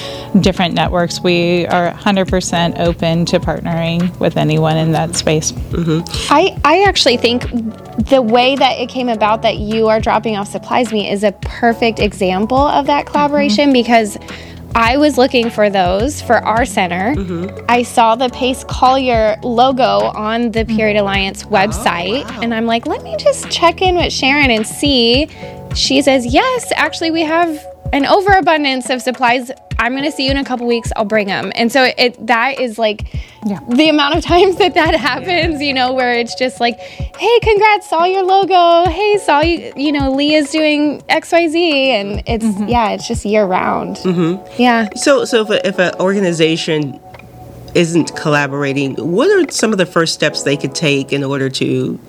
different 0.40 0.75
networks. 0.75 1.20
We 1.20 1.66
are 1.66 1.92
100% 1.92 2.78
open 2.78 3.25
to 3.26 3.38
partnering 3.38 4.18
with 4.18 4.36
anyone 4.36 4.76
in 4.76 4.92
that 4.92 5.14
space. 5.14 5.52
I, 6.30 6.58
I 6.64 6.84
actually 6.86 7.16
think 7.16 7.42
the 8.10 8.22
way 8.22 8.56
that 8.56 8.78
it 8.78 8.88
came 8.88 9.08
about 9.08 9.42
that 9.42 9.58
you 9.58 9.88
are 9.88 10.00
dropping 10.00 10.36
off 10.36 10.48
supplies 10.48 10.92
me 10.92 11.10
is 11.10 11.25
a 11.25 11.32
perfect 11.32 11.98
example 11.98 12.58
of 12.58 12.86
that 12.86 13.06
collaboration 13.06 13.72
because 13.72 14.18
I 14.76 14.99
was 14.99 15.16
looking 15.16 15.49
for 15.49 15.71
those 15.71 16.21
for 16.21 16.35
our 16.35 16.66
center. 16.66 17.14
Mm-hmm. 17.14 17.64
I 17.66 17.83
saw 17.83 18.14
the 18.14 18.28
Pace 18.28 18.62
Collier 18.64 19.38
logo 19.42 19.83
on 19.83 20.50
the 20.50 20.66
mm. 20.66 20.76
Period 20.76 20.99
Alliance 20.99 21.45
oh, 21.45 21.49
website, 21.49 22.30
and 22.42 22.52
I'm 22.52 22.66
like, 22.66 22.85
let 22.87 23.02
me 23.02 23.16
just 23.16 23.50
check 23.50 23.80
in 23.80 23.97
with 23.97 24.12
Sharon 24.12 24.50
and 24.50 24.66
see. 24.66 25.28
She 25.75 26.02
says, 26.02 26.26
yes, 26.26 26.71
actually, 26.76 27.11
we 27.11 27.23
have 27.23 27.59
an 27.92 28.06
overabundance 28.06 28.90
of 28.90 29.00
supplies. 29.02 29.50
I'm 29.78 29.92
going 29.92 30.04
to 30.04 30.10
see 30.10 30.24
you 30.24 30.30
in 30.30 30.36
a 30.38 30.44
couple 30.44 30.66
weeks. 30.66 30.90
I'll 30.96 31.04
bring 31.04 31.26
them. 31.26 31.52
And 31.54 31.70
so 31.70 31.84
it 31.98 32.26
that 32.26 32.58
is 32.60 32.78
like 32.78 33.12
Yeah. 33.44 33.60
the 33.68 33.88
amount 33.88 34.16
of 34.16 34.24
times 34.24 34.56
that 34.56 34.74
that 34.74 34.94
happens, 34.94 35.60
you 35.60 35.74
know, 35.74 35.92
where 35.92 36.14
it's 36.18 36.34
just 36.34 36.60
like, 36.60 36.78
hey, 36.78 37.40
congrats, 37.40 37.88
saw 37.88 38.04
your 38.04 38.22
logo. 38.24 38.90
Hey, 38.90 39.18
saw 39.18 39.40
you, 39.40 39.72
you 39.76 39.92
know, 39.92 40.12
Leah's 40.12 40.50
doing 40.50 41.02
XYZ. 41.10 41.54
And 41.88 42.22
it's, 42.26 42.46
yeah, 42.68 42.90
it's 42.92 43.06
just 43.06 43.24
year 43.24 43.44
round. 43.44 43.96
Mm-hmm. 43.98 44.60
Yeah. 44.60 44.88
So, 44.96 45.24
so 45.24 45.42
if, 45.42 45.50
a, 45.50 45.66
if 45.66 45.78
an 45.78 45.94
organization 46.00 46.98
isn't 47.74 48.16
collaborating, 48.16 48.94
what 48.94 49.28
are 49.30 49.50
some 49.52 49.72
of 49.72 49.78
the 49.78 49.86
first 49.86 50.14
steps 50.14 50.42
they 50.42 50.56
could 50.56 50.74
take 50.74 51.12
in 51.12 51.22
order 51.22 51.50
to 51.50 52.00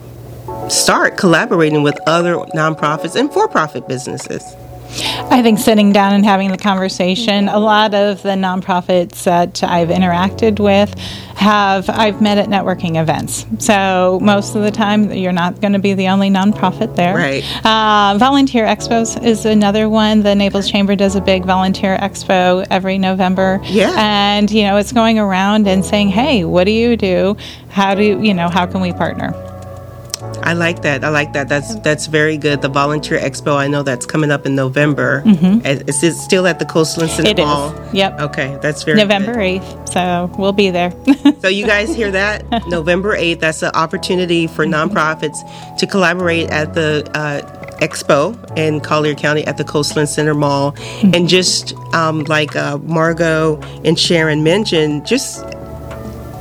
start 0.69 1.17
collaborating 1.17 1.83
with 1.83 1.99
other 2.07 2.35
nonprofits 2.55 3.15
and 3.19 3.31
for-profit 3.31 3.87
businesses? 3.89 4.55
I 5.03 5.41
think 5.41 5.59
sitting 5.59 5.91
down 5.91 6.13
and 6.13 6.25
having 6.25 6.51
the 6.51 6.57
conversation. 6.57 7.47
A 7.49 7.59
lot 7.59 7.93
of 7.93 8.23
the 8.23 8.29
nonprofits 8.29 9.23
that 9.23 9.63
I've 9.63 9.89
interacted 9.89 10.59
with 10.59 10.93
have 11.35 11.89
I've 11.89 12.21
met 12.21 12.37
at 12.37 12.47
networking 12.47 12.99
events. 12.99 13.45
So 13.59 14.19
most 14.21 14.55
of 14.55 14.63
the 14.63 14.71
time, 14.71 15.11
you're 15.11 15.31
not 15.31 15.61
going 15.61 15.73
to 15.73 15.79
be 15.79 15.93
the 15.93 16.07
only 16.07 16.29
nonprofit 16.29 16.95
there. 16.95 17.15
Right. 17.15 17.43
Uh, 17.65 18.17
volunteer 18.17 18.65
expos 18.65 19.23
is 19.23 19.45
another 19.45 19.87
one. 19.87 20.23
The 20.23 20.35
Naples 20.35 20.69
Chamber 20.69 20.95
does 20.95 21.15
a 21.15 21.21
big 21.21 21.45
volunteer 21.45 21.97
expo 21.97 22.65
every 22.71 22.97
November. 22.97 23.59
Yeah. 23.63 23.93
And 23.97 24.49
you 24.49 24.63
know, 24.63 24.77
it's 24.77 24.91
going 24.91 25.19
around 25.19 25.67
and 25.67 25.85
saying, 25.85 26.09
"Hey, 26.09 26.43
what 26.43 26.63
do 26.63 26.71
you 26.71 26.97
do? 26.97 27.37
How 27.69 27.93
do 27.93 28.03
you, 28.03 28.21
you 28.21 28.33
know? 28.33 28.49
How 28.49 28.65
can 28.65 28.81
we 28.81 28.91
partner?" 28.91 29.46
I 30.47 30.53
like 30.53 30.81
that. 30.83 31.03
I 31.03 31.09
like 31.09 31.33
that. 31.33 31.49
That's 31.49 31.75
that's 31.81 32.07
very 32.07 32.37
good. 32.37 32.61
The 32.61 32.69
volunteer 32.69 33.19
expo. 33.19 33.57
I 33.57 33.67
know 33.67 33.83
that's 33.83 34.05
coming 34.05 34.31
up 34.31 34.45
in 34.45 34.55
November. 34.55 35.21
Mm-hmm. 35.25 35.65
Is 35.65 36.01
it 36.01 36.13
still 36.13 36.47
at 36.47 36.59
the 36.59 36.65
Coastland 36.65 37.11
Center. 37.11 37.43
Mall? 37.43 37.75
Yep. 37.91 38.21
Okay, 38.21 38.57
that's 38.61 38.83
very 38.83 38.97
November 38.97 39.35
8th. 39.35 39.89
So 39.89 40.31
we'll 40.39 40.53
be 40.53 40.69
there. 40.69 40.93
So 41.41 41.49
you 41.49 41.67
guys 41.67 41.95
hear 41.95 42.09
that? 42.11 42.45
November 42.67 43.15
8th, 43.15 43.39
that's 43.39 43.61
an 43.61 43.71
opportunity 43.73 44.47
for 44.47 44.65
nonprofits 44.65 45.37
to 45.77 45.85
collaborate 45.85 46.49
at 46.49 46.73
the 46.73 47.09
uh, 47.13 47.41
expo 47.79 48.35
in 48.57 48.79
Collier 48.79 49.13
County 49.13 49.45
at 49.45 49.57
the 49.57 49.63
Coastland 49.63 50.09
Center 50.09 50.33
Mall. 50.33 50.75
And 51.13 51.29
just 51.29 51.73
um, 51.93 52.23
like 52.23 52.55
uh, 52.55 52.79
Margo 52.79 53.61
and 53.83 53.99
Sharon 53.99 54.43
mentioned, 54.43 55.05
just 55.05 55.43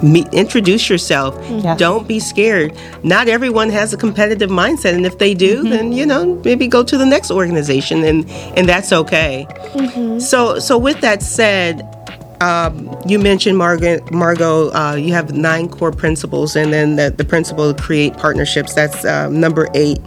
meet, 0.03 0.27
introduce 0.33 0.89
yourself. 0.89 1.35
Don't 1.79 2.07
be 2.07 2.21
scared. 2.21 2.77
Not 3.03 3.29
everyone 3.29 3.71
has 3.71 3.93
a 3.93 3.97
competitive 3.97 4.51
mindset, 4.51 4.95
and 4.95 5.07
if 5.07 5.19
they 5.19 5.35
do, 5.35 5.63
then 5.69 5.93
you 5.93 6.07
know 6.07 6.41
maybe 6.45 6.67
go 6.67 6.83
to 6.83 6.97
the 6.97 7.07
next 7.07 7.31
organization, 7.31 8.05
and 8.05 8.29
and 8.57 8.69
that's 8.69 8.93
okay. 8.93 9.47
So 10.19 10.59
so 10.59 10.79
with 10.79 11.01
that 11.01 11.23
said, 11.23 11.83
um, 12.41 12.95
you 13.07 13.19
mentioned 13.19 13.57
Margaret, 13.57 14.11
Margo. 14.11 14.71
Uh, 14.73 14.95
you 14.95 15.13
have 15.13 15.33
nine 15.33 15.69
core 15.69 15.93
principles, 15.93 16.57
and 16.57 16.73
then 16.73 16.97
the, 16.97 17.11
the 17.11 17.25
principle 17.25 17.73
to 17.73 17.83
create 17.83 18.17
partnerships. 18.17 18.75
That's 18.75 19.05
um, 19.05 19.41
number 19.41 19.69
eight. 19.75 19.99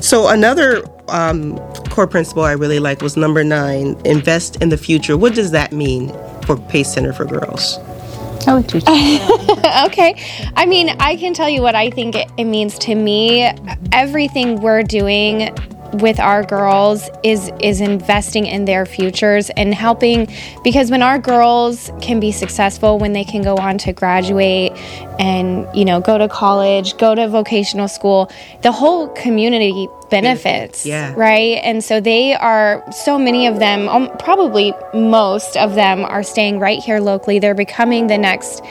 So 0.00 0.28
another 0.28 0.82
um, 1.08 1.58
core 1.90 2.06
principle 2.06 2.42
I 2.42 2.52
really 2.52 2.78
like 2.78 3.02
was 3.02 3.16
number 3.16 3.44
nine: 3.44 4.00
invest 4.04 4.60
in 4.62 4.68
the 4.70 4.78
future. 4.78 5.16
What 5.16 5.34
does 5.34 5.50
that 5.52 5.72
mean 5.72 6.12
for 6.42 6.56
Pace 6.56 6.92
Center 6.92 7.12
for 7.12 7.24
Girls? 7.24 7.78
I'll 8.46 8.56
let 8.56 8.72
you 8.72 8.80
Okay. 9.86 10.14
I 10.56 10.66
mean, 10.66 10.90
I 11.00 11.16
can 11.16 11.34
tell 11.34 11.48
you 11.48 11.62
what 11.62 11.74
I 11.74 11.90
think 11.90 12.14
it, 12.14 12.30
it 12.36 12.44
means 12.44 12.78
to 12.80 12.94
me. 12.94 13.50
Everything 13.92 14.60
we're 14.60 14.82
doing 14.82 15.54
with 16.00 16.20
our 16.20 16.42
girls 16.42 17.08
is 17.22 17.50
is 17.60 17.80
investing 17.80 18.46
in 18.46 18.64
their 18.64 18.86
futures 18.86 19.50
and 19.50 19.74
helping 19.74 20.28
because 20.62 20.90
when 20.90 21.02
our 21.02 21.18
girls 21.18 21.90
can 22.00 22.20
be 22.20 22.32
successful 22.32 22.98
when 22.98 23.12
they 23.12 23.24
can 23.24 23.42
go 23.42 23.56
on 23.56 23.78
to 23.78 23.92
graduate 23.92 24.72
and 25.18 25.66
you 25.74 25.84
know 25.84 26.00
go 26.00 26.18
to 26.18 26.28
college 26.28 26.96
go 26.98 27.14
to 27.14 27.28
vocational 27.28 27.88
school 27.88 28.30
the 28.62 28.72
whole 28.72 29.08
community 29.08 29.88
benefits 30.10 30.86
yeah. 30.86 31.12
right 31.16 31.58
and 31.62 31.82
so 31.82 32.00
they 32.00 32.34
are 32.34 32.84
so 32.92 33.18
many 33.18 33.46
of 33.46 33.58
them 33.58 33.88
um, 33.88 34.10
probably 34.18 34.72
most 34.94 35.56
of 35.56 35.74
them 35.74 36.04
are 36.04 36.22
staying 36.22 36.58
right 36.58 36.82
here 36.82 37.00
locally 37.00 37.38
they're 37.38 37.54
becoming 37.54 38.06
the 38.06 38.18
next 38.18 38.62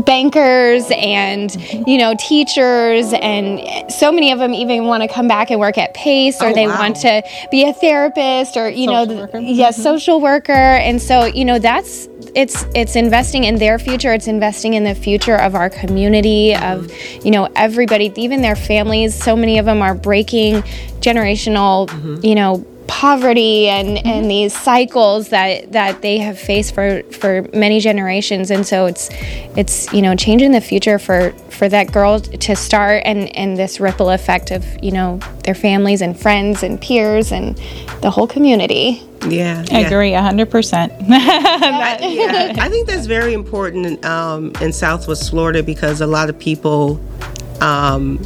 bankers 0.00 0.86
and 0.90 1.54
you 1.86 1.98
know 1.98 2.14
teachers 2.18 3.12
and 3.12 3.90
so 3.92 4.10
many 4.10 4.32
of 4.32 4.38
them 4.38 4.54
even 4.54 4.84
want 4.86 5.02
to 5.02 5.08
come 5.08 5.28
back 5.28 5.50
and 5.50 5.60
work 5.60 5.78
at 5.78 5.94
pace 5.94 6.40
or 6.40 6.46
Oh, 6.46 6.52
they 6.54 6.66
wow. 6.66 6.78
want 6.78 6.96
to 6.96 7.22
be 7.50 7.64
a 7.68 7.72
therapist 7.72 8.56
or 8.56 8.68
you 8.68 8.86
know 8.86 9.04
Social 9.04 9.16
worker. 9.20 9.38
yes 9.40 9.74
mm-hmm. 9.74 9.82
social 9.82 10.20
worker. 10.20 10.52
And 10.52 11.00
so 11.00 11.24
you 11.24 11.44
know 11.44 11.58
that's 11.58 12.08
it's 12.34 12.64
it's 12.74 12.96
investing 12.96 13.44
in 13.44 13.56
their 13.56 13.78
future. 13.78 14.12
It's 14.12 14.26
investing 14.26 14.74
in 14.74 14.84
the 14.84 14.94
future 14.94 15.36
of 15.36 15.54
our 15.54 15.68
community 15.70 16.54
of 16.54 16.90
you 17.24 17.30
know 17.30 17.48
everybody 17.56 18.12
even 18.16 18.42
their 18.42 18.56
families. 18.56 19.14
So 19.14 19.36
many 19.36 19.58
of 19.58 19.66
them 19.66 19.82
are 19.82 19.94
breaking 19.94 20.62
generational 21.00 21.88
mm-hmm. 21.88 22.24
you 22.24 22.34
know 22.34 22.64
poverty 23.02 23.66
and 23.66 23.98
and 24.06 24.30
these 24.30 24.56
cycles 24.56 25.30
that 25.30 25.72
that 25.72 26.02
they 26.02 26.18
have 26.18 26.38
faced 26.38 26.72
for 26.72 27.02
for 27.10 27.42
many 27.52 27.80
generations 27.80 28.48
and 28.48 28.64
so 28.64 28.86
it's 28.86 29.10
it's 29.56 29.92
you 29.92 30.00
know 30.00 30.14
changing 30.14 30.52
the 30.52 30.60
future 30.60 31.00
for 31.00 31.32
for 31.50 31.68
that 31.68 31.90
girl 31.90 32.20
to 32.20 32.54
start 32.54 33.02
and 33.04 33.34
and 33.36 33.56
this 33.56 33.80
ripple 33.80 34.08
effect 34.08 34.52
of 34.52 34.64
you 34.80 34.92
know 34.92 35.18
their 35.42 35.54
families 35.56 36.00
and 36.00 36.16
friends 36.16 36.62
and 36.62 36.80
peers 36.80 37.32
and 37.32 37.56
the 38.02 38.10
whole 38.14 38.28
community 38.28 39.02
Yeah, 39.28 39.64
I 39.72 39.80
yeah. 39.80 39.86
agree 39.88 40.12
100%. 40.12 41.08
yeah, 41.08 42.54
I 42.66 42.68
think 42.68 42.86
that's 42.88 43.06
very 43.06 43.34
important 43.34 44.04
um, 44.04 44.52
in 44.60 44.72
Southwest 44.72 45.30
Florida 45.30 45.62
because 45.62 46.00
a 46.00 46.06
lot 46.06 46.28
of 46.30 46.38
people 46.38 47.00
um, 47.60 48.18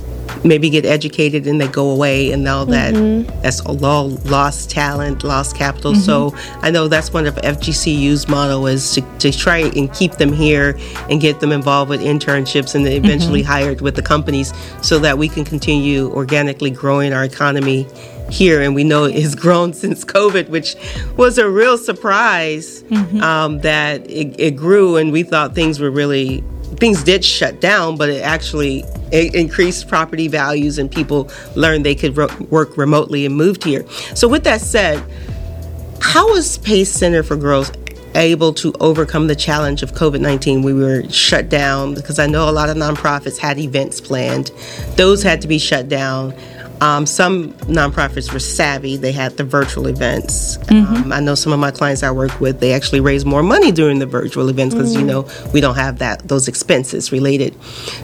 maybe 0.45 0.71
get 0.71 0.85
educated 0.85 1.47
and 1.47 1.61
they 1.61 1.69
go 1.69 1.91
away 1.91 2.33
and 2.33 2.47
all 2.47 2.67
that 2.67 2.95
mm-hmm. 2.95 3.29
that's 3.43 3.61
all 3.61 4.11
lost 4.25 4.71
talent 4.71 5.25
lost 5.25 5.57
capital 5.57 5.93
mm-hmm. 5.93 6.01
so 6.01 6.35
i 6.63 6.71
know 6.71 6.89
that's 6.89 7.13
one 7.13 7.27
of 7.27 7.35
fgcu's 7.37 8.29
motto 8.29 8.67
is 8.67 8.95
to, 8.95 9.01
to 9.19 9.31
try 9.31 9.59
and 9.59 9.93
keep 9.95 10.13
them 10.13 10.33
here 10.33 10.79
and 11.11 11.21
get 11.21 11.41
them 11.41 11.53
involved 11.53 11.89
with 11.89 12.01
internships 12.01 12.75
and 12.75 12.87
eventually 12.87 13.41
mm-hmm. 13.41 13.51
hired 13.51 13.81
with 13.81 13.97
the 13.97 14.03
companies 14.03 14.53
so 14.83 14.99
that 14.99 15.17
we 15.19 15.29
can 15.29 15.45
continue 15.45 16.11
organically 16.13 16.71
growing 16.71 17.13
our 17.13 17.25
economy 17.25 17.87
here 18.31 18.61
and 18.61 18.75
we 18.75 18.83
know 18.83 19.05
it 19.05 19.15
has 19.15 19.35
grown 19.35 19.73
since 19.73 20.05
covid 20.05 20.49
which 20.49 20.77
was 21.17 21.39
a 21.39 21.49
real 21.49 21.79
surprise 21.79 22.83
mm-hmm. 22.85 23.21
um, 23.23 23.59
that 23.61 24.09
it, 24.11 24.39
it 24.39 24.57
grew 24.57 24.97
and 24.97 25.13
we 25.13 25.23
thought 25.23 25.55
things 25.55 25.81
were 25.81 25.91
really 25.91 26.43
things 26.77 27.03
did 27.03 27.25
shut 27.25 27.61
down, 27.61 27.97
but 27.97 28.09
it 28.09 28.23
actually 28.23 28.85
it 29.13 29.35
increased 29.35 29.89
property 29.89 30.29
values 30.29 30.79
and 30.79 30.91
people 30.91 31.31
learned 31.55 31.85
they 31.85 31.95
could 31.95 32.17
ro- 32.17 32.29
work 32.51 32.77
remotely 32.77 33.27
and 33.27 33.37
moved 33.37 33.65
here. 33.65 33.89
So, 34.15 34.29
with 34.29 34.45
that 34.45 34.61
said, 34.61 35.03
how 36.01 36.31
was 36.33 36.59
Pace 36.59 36.91
Center 36.91 37.23
for 37.23 37.37
Girls 37.37 37.73
able 38.15 38.53
to 38.55 38.73
overcome 38.81 39.27
the 39.27 39.37
challenge 39.37 39.83
of 39.83 39.93
COVID 39.93 40.21
19? 40.21 40.63
We 40.63 40.75
were 40.75 41.09
shut 41.11 41.49
down 41.49 41.95
because 41.95 42.19
I 42.19 42.27
know 42.27 42.49
a 42.49 42.53
lot 42.53 42.69
of 42.69 42.77
nonprofits 42.77 43.39
had 43.39 43.59
events 43.59 44.01
planned, 44.01 44.51
those 44.97 45.23
had 45.23 45.41
to 45.43 45.49
be 45.49 45.59
shut 45.59 45.89
down. 45.89 46.35
Um, 46.81 47.07
some 47.07 47.55
nonprofits 47.55 48.33
were 48.33 48.39
savvy. 48.39 48.99
They 48.99 49.13
had 49.13 49.37
the 49.39 49.45
virtual 49.45 49.87
events. 49.87 50.59
Mm-hmm. 50.59 50.95
Um, 50.95 51.13
I 51.13 51.21
know 51.21 51.35
some 51.35 51.53
of 51.53 51.59
my 51.59 51.71
clients 51.71 52.03
I 52.03 52.11
work 52.11 52.39
with, 52.39 52.61
they 52.61 52.75
actually 52.75 53.01
raise 53.01 53.25
more 53.25 53.43
money 53.43 53.73
during 53.73 53.99
the 53.99 54.05
virtual 54.05 54.51
events 54.51 54.75
because, 54.75 54.93
mm-hmm. 54.93 55.01
you 55.01 55.07
know, 55.07 55.29
we 55.55 55.63
don't 55.63 55.77
have 55.77 56.01
that 56.01 56.29
those 56.29 56.49
expenses 56.49 57.13
related. 57.13 57.57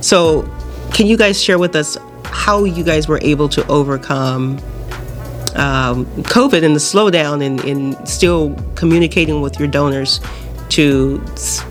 So, 0.03 0.49
can 0.95 1.07
you 1.07 1.17
guys 1.17 1.43
share 1.43 1.59
with 1.59 1.75
us 1.75 1.97
how 2.25 2.65
you 2.65 2.85
guys 2.85 3.09
were 3.09 3.19
able 3.23 3.49
to 3.49 3.67
overcome 3.69 4.59
um, 5.55 6.07
COVID 6.25 6.63
and 6.65 6.75
the 6.75 6.81
slowdown 6.81 7.45
and, 7.45 7.63
and 7.65 8.09
still 8.09 8.57
communicating 8.75 9.41
with 9.43 9.59
your 9.59 9.69
donors 9.69 10.21
to 10.73 11.19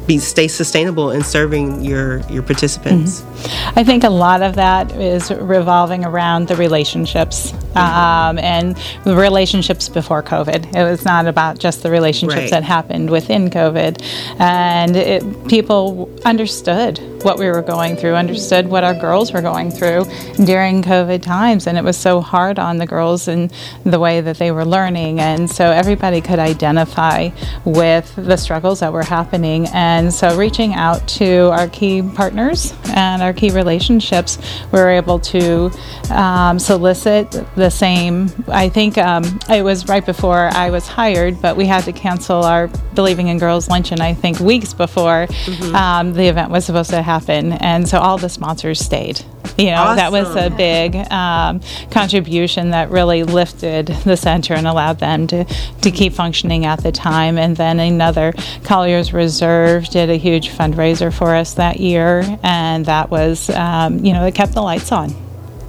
be 0.05 0.20
stay 0.20 0.48
sustainable 0.48 1.12
in 1.12 1.24
serving 1.24 1.84
your 1.84 2.20
your 2.29 2.43
participants? 2.43 3.22
Mm-hmm. 3.22 3.79
I 3.79 3.84
think 3.84 4.03
a 4.03 4.10
lot 4.10 4.41
of 4.41 4.55
that 4.55 4.91
is 4.91 5.31
revolving 5.31 6.05
around 6.05 6.48
the 6.48 6.55
relationships 6.55 7.51
mm-hmm. 7.51 7.77
um, 7.77 8.38
and 8.38 8.77
the 9.03 9.15
relationships 9.15 9.89
before 9.89 10.22
COVID. 10.22 10.75
It 10.75 10.84
was 10.84 11.03
not 11.03 11.25
about 11.25 11.58
just 11.58 11.81
the 11.81 11.89
relationships 11.89 12.41
right. 12.43 12.51
that 12.51 12.63
happened 12.63 13.10
within 13.10 13.50
COVID, 13.50 14.03
and 14.39 14.96
it, 14.96 15.48
people 15.48 16.10
understood 16.24 17.00
what 17.24 17.38
we 17.38 17.48
were 17.48 17.62
going 17.62 17.96
through, 17.96 18.15
understood 18.15 18.67
what 18.67 18.84
our 18.84 18.96
girls 18.96 19.31
were 19.31 19.41
going 19.41 19.72
through 19.72 20.05
during 20.46 20.84
COVID 20.84 21.22
times, 21.22 21.67
and 21.67 21.77
it 21.77 21.84
was 21.84 21.98
so 21.98 22.22
hard 22.22 22.60
on 22.60 22.77
the 22.77 22.86
girls 22.86 23.27
and 23.27 23.51
the 23.84 24.00
way 24.00 24.22
that 24.22 24.38
they 24.38 24.51
were 24.51 24.65
learning, 24.65 25.20
and 25.20 25.50
so 25.50 25.72
everybody 25.72 26.22
could 26.22 26.39
identify 26.39 27.29
with 27.65 28.13
the 28.15 28.38
struggles 28.38 28.79
that 28.81 28.90
were 28.91 29.03
happening, 29.03 29.67
and 29.74 30.13
so 30.13 30.38
reaching 30.38 30.74
out 30.74 31.07
to 31.10 31.50
our 31.51 31.67
key 31.67 32.01
partners 32.01 32.74
and 32.93 33.21
our 33.21 33.33
key 33.33 33.50
relationships, 33.50 34.38
we 34.71 34.79
were 34.79 34.89
able 34.89 35.19
to 35.19 35.71
um, 36.10 36.60
solicit 36.60 37.31
the 37.55 37.69
same. 37.69 38.29
I 38.48 38.69
think 38.69 38.98
um, 38.98 39.24
it 39.50 39.63
was 39.63 39.88
right 39.88 40.05
before 40.05 40.50
I 40.53 40.69
was 40.69 40.88
hired, 40.88 41.41
but 41.41 41.55
we 41.55 41.65
had 41.65 41.83
to 41.86 41.93
cancel 41.93 42.43
our 42.43 42.69
Believing 42.93 43.27
in 43.27 43.38
Girls 43.38 43.69
luncheon. 43.69 44.01
I 44.01 44.13
think 44.13 44.39
weeks 44.39 44.74
before 44.74 45.27
mm-hmm. 45.27 45.75
um, 45.75 46.13
the 46.13 46.27
event 46.27 46.51
was 46.51 46.65
supposed 46.65 46.89
to 46.91 47.01
happen, 47.01 47.53
and 47.53 47.88
so 47.88 48.00
all 48.00 48.17
the 48.17 48.29
sponsors 48.29 48.79
stayed. 48.79 49.24
You 49.58 49.72
know, 49.72 49.84
awesome. 49.84 49.98
that 49.98 50.12
was 50.12 50.36
a 50.36 50.50
big 50.50 50.96
um, 51.12 51.62
contribution 51.89 52.72
that 52.72 52.89
really 52.89 53.24
lifted 53.24 53.88
the 53.88 54.17
center 54.17 54.53
and 54.53 54.67
allowed 54.67 55.00
them 55.00 55.27
to, 55.27 55.43
to 55.43 55.91
keep 55.91 56.13
functioning 56.13 56.65
at 56.65 56.84
the 56.84 56.91
time. 56.91 57.38
And 57.38 57.55
then 57.55 57.79
another, 57.79 58.34
Colliers 58.63 59.13
Reserve 59.13 59.88
did 59.89 60.10
a 60.10 60.17
huge 60.17 60.50
fundraiser 60.50 61.13
for 61.13 61.36
us 61.36 61.55
that 61.55 61.79
year, 61.79 62.24
and 62.43 62.86
that 62.86 63.10
was, 63.10 63.50
um, 63.51 64.03
you 64.03 64.13
know, 64.13 64.26
it 64.26 64.36
kept 64.36 64.54
the 64.54 64.62
lights 64.62 64.91
on 64.91 65.13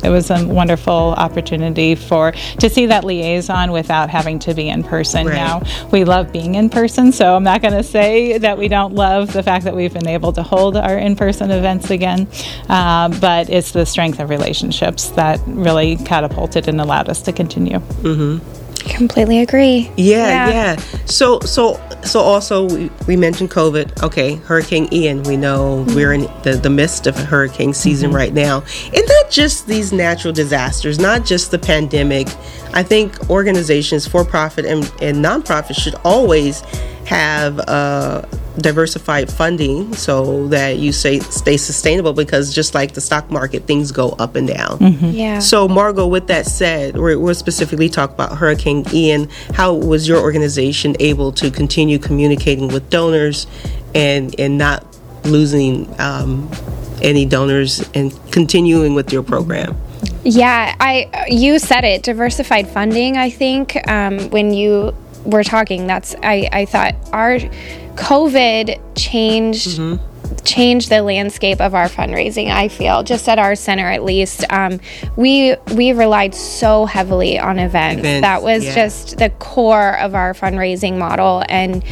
it 0.02 0.10
was 0.10 0.30
a 0.30 0.46
wonderful 0.46 1.14
opportunity 1.16 1.94
for 1.94 2.32
to 2.32 2.70
see 2.70 2.86
that 2.86 3.04
liaison 3.04 3.72
without 3.72 4.10
having 4.10 4.38
to 4.40 4.54
be 4.54 4.68
in 4.68 4.82
person. 4.82 5.26
Right. 5.26 5.34
Now 5.34 5.62
we 5.90 6.04
love 6.04 6.32
being 6.32 6.54
in 6.54 6.70
person, 6.70 7.12
so 7.12 7.36
I'm 7.36 7.44
not 7.44 7.62
going 7.62 7.74
to 7.74 7.82
say 7.82 8.38
that 8.38 8.58
we 8.58 8.68
don't 8.68 8.94
love 8.94 9.32
the 9.32 9.42
fact 9.42 9.64
that 9.64 9.74
we've 9.74 9.92
been 9.92 10.08
able 10.08 10.32
to 10.32 10.42
hold 10.42 10.76
our 10.76 10.96
in-person 10.98 11.50
events 11.50 11.90
again, 11.90 12.28
uh, 12.68 13.08
but 13.20 13.50
it's 13.50 13.72
the 13.72 13.86
strength 13.86 14.20
of 14.20 14.30
relationships 14.30 15.08
that 15.10 15.40
really 15.46 15.96
catapulted 15.96 16.68
and 16.68 16.80
allowed 16.80 17.08
us 17.08 17.22
to 17.22 17.32
continue. 17.32 17.78
Mm-hmm. 17.78 18.61
Completely 18.88 19.40
agree. 19.40 19.90
Yeah, 19.96 20.26
yeah, 20.26 20.50
yeah. 20.50 20.76
So, 21.06 21.40
so, 21.40 21.80
so 22.04 22.20
also 22.20 22.68
we, 22.68 22.90
we 23.06 23.16
mentioned 23.16 23.50
COVID. 23.50 24.02
Okay, 24.02 24.34
Hurricane 24.36 24.88
Ian. 24.92 25.22
We 25.22 25.36
know 25.36 25.84
mm-hmm. 25.84 25.94
we're 25.94 26.12
in 26.12 26.22
the, 26.42 26.58
the 26.62 26.70
midst 26.70 27.06
of 27.06 27.16
a 27.16 27.24
hurricane 27.24 27.72
season 27.72 28.08
mm-hmm. 28.08 28.16
right 28.16 28.32
now, 28.32 28.64
and 28.86 29.04
not 29.06 29.30
just 29.30 29.66
these 29.66 29.92
natural 29.92 30.32
disasters, 30.32 30.98
not 30.98 31.24
just 31.24 31.50
the 31.50 31.58
pandemic. 31.58 32.28
I 32.74 32.82
think 32.82 33.30
organizations, 33.30 34.06
for 34.06 34.24
profit 34.24 34.64
and, 34.64 34.84
and 35.00 35.24
nonprofits, 35.24 35.80
should 35.80 35.94
always 36.04 36.60
have 37.06 37.58
uh, 37.60 38.22
diversified 38.58 39.32
funding 39.32 39.94
so 39.94 40.46
that 40.48 40.78
you 40.78 40.92
say 40.92 41.18
stay 41.20 41.56
sustainable 41.56 42.12
because 42.12 42.54
just 42.54 42.74
like 42.74 42.92
the 42.92 43.00
stock 43.00 43.30
market 43.30 43.64
things 43.66 43.92
go 43.92 44.10
up 44.18 44.36
and 44.36 44.48
down. 44.48 44.78
Mm-hmm. 44.78 45.06
yeah. 45.06 45.38
So 45.38 45.68
margo 45.68 46.06
with 46.06 46.26
that 46.26 46.46
said 46.46 46.96
we're, 46.96 47.18
we're 47.18 47.34
specifically 47.34 47.88
talking 47.88 48.14
about 48.14 48.36
hurricane 48.36 48.84
ian. 48.92 49.28
How 49.54 49.74
was 49.74 50.06
your 50.06 50.20
organization 50.20 50.96
able 51.00 51.32
to 51.32 51.50
continue 51.50 51.98
communicating 51.98 52.68
with 52.68 52.90
donors 52.90 53.46
and 53.94 54.38
and 54.38 54.58
not 54.58 54.86
losing 55.24 55.88
um, 56.00 56.50
any 57.00 57.24
donors 57.24 57.88
and 57.94 58.12
continuing 58.32 58.94
with 58.94 59.12
your 59.12 59.22
program? 59.22 59.76
Yeah 60.24 60.74
i 60.78 61.26
you 61.28 61.58
said 61.58 61.84
it 61.84 62.02
diversified 62.02 62.68
funding 62.68 63.16
i 63.16 63.30
think 63.30 63.76
um, 63.88 64.30
when 64.30 64.52
you 64.52 64.94
were 65.24 65.44
talking 65.44 65.86
that's 65.86 66.14
i 66.22 66.48
i 66.52 66.64
thought 66.64 66.94
our 67.12 67.38
COVID 67.96 68.80
changed. 68.96 69.78
Mm-hmm 69.78 70.08
changed 70.44 70.88
the 70.88 71.02
landscape 71.02 71.60
of 71.60 71.74
our 71.74 71.88
fundraising 71.88 72.50
i 72.50 72.66
feel 72.66 73.02
just 73.02 73.28
at 73.28 73.38
our 73.38 73.54
center 73.54 73.88
at 73.90 74.02
least 74.02 74.44
um, 74.50 74.80
we 75.16 75.54
we 75.74 75.92
relied 75.92 76.34
so 76.34 76.84
heavily 76.86 77.38
on 77.38 77.58
events, 77.58 78.00
events 78.00 78.22
that 78.22 78.42
was 78.42 78.64
yeah. 78.64 78.74
just 78.74 79.18
the 79.18 79.30
core 79.30 79.98
of 79.98 80.14
our 80.14 80.32
fundraising 80.32 80.98
model 80.98 81.44
and 81.48 81.84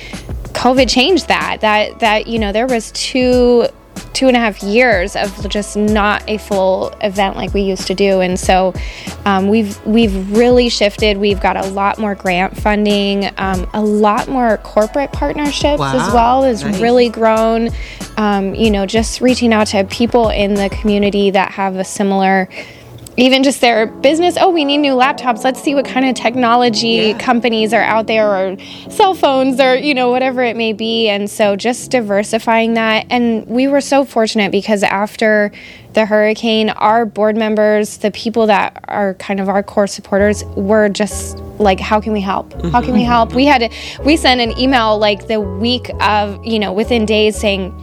covid 0.52 0.88
changed 0.88 1.28
that 1.28 1.60
that 1.60 2.00
that 2.00 2.26
you 2.26 2.38
know 2.38 2.50
there 2.50 2.66
was 2.66 2.90
two 2.92 3.66
two 4.20 4.28
and 4.28 4.36
a 4.36 4.40
half 4.40 4.62
years 4.62 5.16
of 5.16 5.48
just 5.48 5.78
not 5.78 6.22
a 6.28 6.36
full 6.36 6.92
event 7.00 7.36
like 7.36 7.54
we 7.54 7.62
used 7.62 7.86
to 7.86 7.94
do. 7.94 8.20
And 8.20 8.38
so 8.38 8.74
um, 9.24 9.48
we've 9.48 9.82
we've 9.86 10.30
really 10.36 10.68
shifted. 10.68 11.16
We've 11.16 11.40
got 11.40 11.56
a 11.56 11.66
lot 11.70 11.98
more 11.98 12.14
grant 12.14 12.54
funding, 12.54 13.30
um, 13.38 13.66
a 13.72 13.80
lot 13.80 14.28
more 14.28 14.58
corporate 14.58 15.10
partnerships 15.10 15.80
wow. 15.80 15.96
as 15.96 16.12
well 16.12 16.42
has 16.42 16.62
nice. 16.62 16.78
really 16.82 17.08
grown. 17.08 17.70
Um, 18.18 18.54
you 18.54 18.70
know, 18.70 18.84
just 18.84 19.22
reaching 19.22 19.54
out 19.54 19.68
to 19.68 19.84
people 19.84 20.28
in 20.28 20.52
the 20.52 20.68
community 20.68 21.30
that 21.30 21.52
have 21.52 21.76
a 21.76 21.84
similar 21.84 22.46
even 23.20 23.42
just 23.42 23.60
their 23.60 23.86
business. 23.86 24.36
Oh 24.40 24.50
we 24.50 24.64
need 24.64 24.78
new 24.78 24.94
laptops. 24.94 25.44
Let's 25.44 25.62
see 25.62 25.74
what 25.74 25.84
kind 25.84 26.06
of 26.06 26.14
technology 26.14 26.88
yeah. 26.88 27.18
companies 27.18 27.72
are 27.72 27.82
out 27.82 28.06
there 28.06 28.28
or 28.28 28.56
cell 28.90 29.14
phones 29.14 29.60
or 29.60 29.76
you 29.76 29.94
know 29.94 30.10
whatever 30.10 30.42
it 30.42 30.56
may 30.56 30.72
be. 30.72 31.08
And 31.08 31.28
so 31.28 31.56
just 31.56 31.90
diversifying 31.90 32.74
that. 32.74 33.06
And 33.10 33.46
we 33.46 33.68
were 33.68 33.80
so 33.80 34.04
fortunate 34.04 34.52
because 34.52 34.82
after 34.82 35.52
the 35.92 36.06
hurricane 36.06 36.70
our 36.70 37.04
board 37.04 37.36
members 37.36 37.98
the 37.98 38.12
people 38.12 38.46
that 38.46 38.84
are 38.86 39.14
kind 39.14 39.40
of 39.40 39.48
our 39.48 39.60
core 39.60 39.88
supporters 39.88 40.44
were 40.56 40.88
just 40.88 41.36
like 41.58 41.80
how 41.80 42.00
can 42.00 42.12
we 42.12 42.20
help? 42.20 42.50
Mm-hmm. 42.50 42.68
how 42.70 42.80
can 42.80 42.94
we 42.94 43.02
help? 43.02 43.34
We 43.34 43.44
had 43.44 43.58
to, 43.58 44.02
we 44.04 44.16
sent 44.16 44.40
an 44.40 44.56
email 44.56 44.98
like 44.98 45.26
the 45.26 45.40
week 45.40 45.90
of 46.00 46.44
you 46.46 46.58
know 46.58 46.72
within 46.72 47.06
days 47.06 47.36
saying 47.36 47.74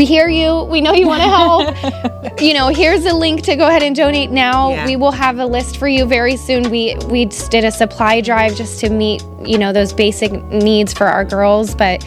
we 0.00 0.06
hear 0.06 0.30
you. 0.30 0.64
We 0.64 0.80
know 0.80 0.94
you 0.94 1.06
want 1.06 1.22
to 1.22 1.28
help. 1.28 2.40
you 2.40 2.54
know, 2.54 2.68
here's 2.68 3.04
a 3.04 3.12
link 3.12 3.42
to 3.42 3.54
go 3.54 3.68
ahead 3.68 3.82
and 3.82 3.94
donate 3.94 4.30
now. 4.30 4.70
Yeah. 4.70 4.86
We 4.86 4.96
will 4.96 5.10
have 5.10 5.38
a 5.38 5.44
list 5.44 5.76
for 5.76 5.88
you 5.88 6.06
very 6.06 6.38
soon. 6.38 6.70
We 6.70 6.96
we 7.10 7.26
did 7.26 7.66
a 7.66 7.70
supply 7.70 8.22
drive 8.22 8.56
just 8.56 8.80
to 8.80 8.88
meet, 8.88 9.22
you 9.44 9.58
know, 9.58 9.74
those 9.74 9.92
basic 9.92 10.32
needs 10.44 10.94
for 10.94 11.06
our 11.06 11.26
girls, 11.26 11.74
but 11.74 12.02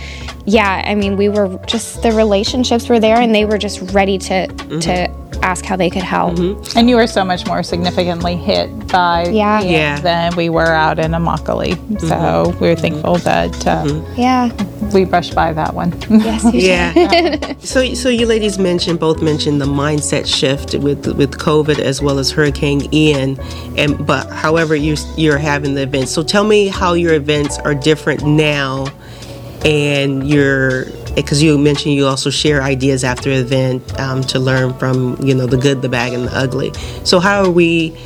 yeah, 0.46 0.82
I 0.84 0.96
mean, 0.96 1.18
we 1.18 1.30
were 1.30 1.60
just 1.68 2.02
the 2.02 2.12
relationships 2.14 2.90
were 2.90 3.00
there 3.00 3.18
and 3.18 3.34
they 3.34 3.46
were 3.46 3.60
just 3.60 3.80
ready 3.94 4.18
to 4.18 4.48
mm-hmm. 4.48 4.80
to 4.80 5.08
ask 5.44 5.66
how 5.66 5.76
they 5.76 5.90
could 5.90 6.04
help. 6.04 6.36
Mm-hmm. 6.36 6.78
And 6.78 6.90
you 6.90 6.96
were 6.96 7.08
so 7.08 7.24
much 7.26 7.46
more 7.46 7.64
significantly 7.64 8.36
hit 8.36 8.88
by 8.88 9.28
yeah. 9.28 9.62
yeah. 9.62 10.00
than 10.00 10.36
we 10.36 10.50
were 10.50 10.74
out 10.74 11.00
in 11.00 11.12
Immokalee. 11.12 11.76
Mm-hmm. 11.76 12.08
So 12.08 12.56
we're 12.60 12.76
thankful 12.76 13.18
that 13.18 13.68
uh, 13.68 13.84
mm-hmm. 13.84 14.22
yeah 14.22 14.50
we 14.94 15.06
brushed 15.06 15.36
by 15.36 15.54
that 15.54 15.74
one. 15.74 15.94
Yes, 16.10 16.46
yeah. 16.54 17.54
so 17.60 17.94
so 17.94 18.10
you 18.10 18.26
ladies 18.26 18.58
mentioned 18.60 19.00
both 19.00 19.22
mentioned 19.22 19.60
the 19.60 19.66
mindset 19.66 20.26
shift 20.26 20.76
with 20.76 21.08
with 21.18 21.38
COVID 21.38 21.80
as 21.80 22.02
well 22.02 22.20
as 22.20 22.32
Hurricane 22.32 22.94
Ian, 22.94 23.40
and 23.78 24.06
but 24.06 24.30
however 24.30 24.76
you 24.76 24.96
you're 25.18 25.38
having 25.38 25.74
the 25.74 25.84
events. 25.84 26.12
So 26.12 26.24
tell 26.24 26.44
me 26.44 26.68
how 26.68 26.94
your 26.94 27.14
events 27.14 27.58
are 27.60 27.74
different 27.74 28.24
now, 28.24 28.88
and 29.66 30.28
your 30.28 30.86
because 31.16 31.42
you 31.42 31.58
mentioned 31.58 31.96
you 31.96 32.06
also 32.06 32.30
share 32.30 32.62
ideas 32.62 33.04
after 33.04 33.30
event 33.32 34.00
um, 34.00 34.22
to 34.22 34.40
learn 34.40 34.74
from 34.76 35.18
you 35.22 35.34
know 35.34 35.46
the 35.46 35.58
good, 35.58 35.82
the 35.82 35.90
bad, 35.90 36.14
and 36.14 36.26
the 36.26 36.36
ugly. 36.36 36.72
So 37.04 37.20
how 37.20 37.44
are 37.44 37.52
we 37.52 37.98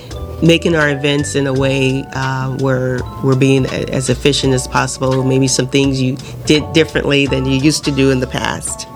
making 0.43 0.76
our 0.76 0.89
events 0.89 1.36
in 1.36 1.48
a 1.48 1.54
way 1.54 2.06
uh, 2.13 2.56
where 2.58 3.00
we're 3.24 3.36
being 3.36 3.65
as 3.65 4.10
efficient 4.10 4.54
as 4.54 4.67
possible? 4.67 5.24
Maybe 5.24 5.48
some 5.48 5.67
things 5.67 6.02
you 6.02 6.17
did 6.46 6.74
differently 6.74 7.28
than 7.28 7.46
you 7.46 7.58
used 7.58 7.84
to 7.86 7.91
do 7.91 8.12
in 8.12 8.20
the 8.20 8.28
past. 8.28 8.88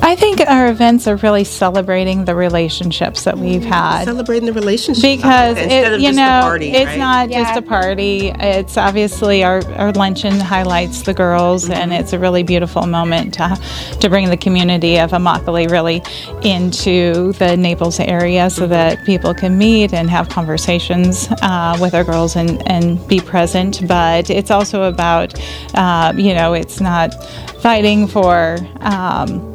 I 0.00 0.16
think 0.16 0.40
our 0.40 0.68
events 0.68 1.06
are 1.06 1.16
really 1.16 1.44
celebrating 1.44 2.24
the 2.24 2.34
relationships 2.34 3.24
that 3.24 3.36
we've 3.36 3.64
had. 3.64 4.04
Celebrating 4.04 4.46
the 4.46 4.52
relationships 4.52 5.02
because 5.02 5.58
it, 5.58 6.00
you 6.00 6.12
know 6.12 6.40
party, 6.42 6.70
it's 6.70 6.86
right? 6.86 6.98
not 6.98 7.30
yeah. 7.30 7.42
just 7.42 7.58
a 7.58 7.62
party. 7.62 8.28
It's 8.28 8.76
obviously 8.76 9.42
our, 9.44 9.62
our 9.72 9.92
luncheon 9.92 10.38
highlights 10.38 11.02
the 11.02 11.14
girls, 11.14 11.64
mm-hmm. 11.64 11.72
and 11.72 11.92
it's 11.92 12.12
a 12.12 12.18
really 12.18 12.42
beautiful 12.42 12.86
moment 12.86 13.34
to 13.34 13.60
to 14.00 14.08
bring 14.08 14.30
the 14.30 14.36
community 14.36 14.98
of 14.98 15.10
Immokalee 15.10 15.70
really 15.70 16.02
into 16.42 17.32
the 17.34 17.56
Naples 17.56 17.98
area, 17.98 18.50
so 18.50 18.62
mm-hmm. 18.62 18.70
that 18.70 19.04
people 19.04 19.34
can 19.34 19.58
meet 19.58 19.92
and 19.92 20.08
have 20.08 20.28
conversations 20.28 21.28
uh, 21.42 21.76
with 21.80 21.94
our 21.94 22.04
girls 22.04 22.36
and 22.36 22.66
and 22.70 23.06
be 23.08 23.20
present. 23.20 23.86
But 23.86 24.30
it's 24.30 24.50
also 24.50 24.84
about 24.84 25.34
uh, 25.74 26.12
you 26.16 26.34
know 26.34 26.54
it's 26.54 26.80
not 26.80 27.12
fighting 27.60 28.06
for. 28.06 28.58
Um, 28.80 29.47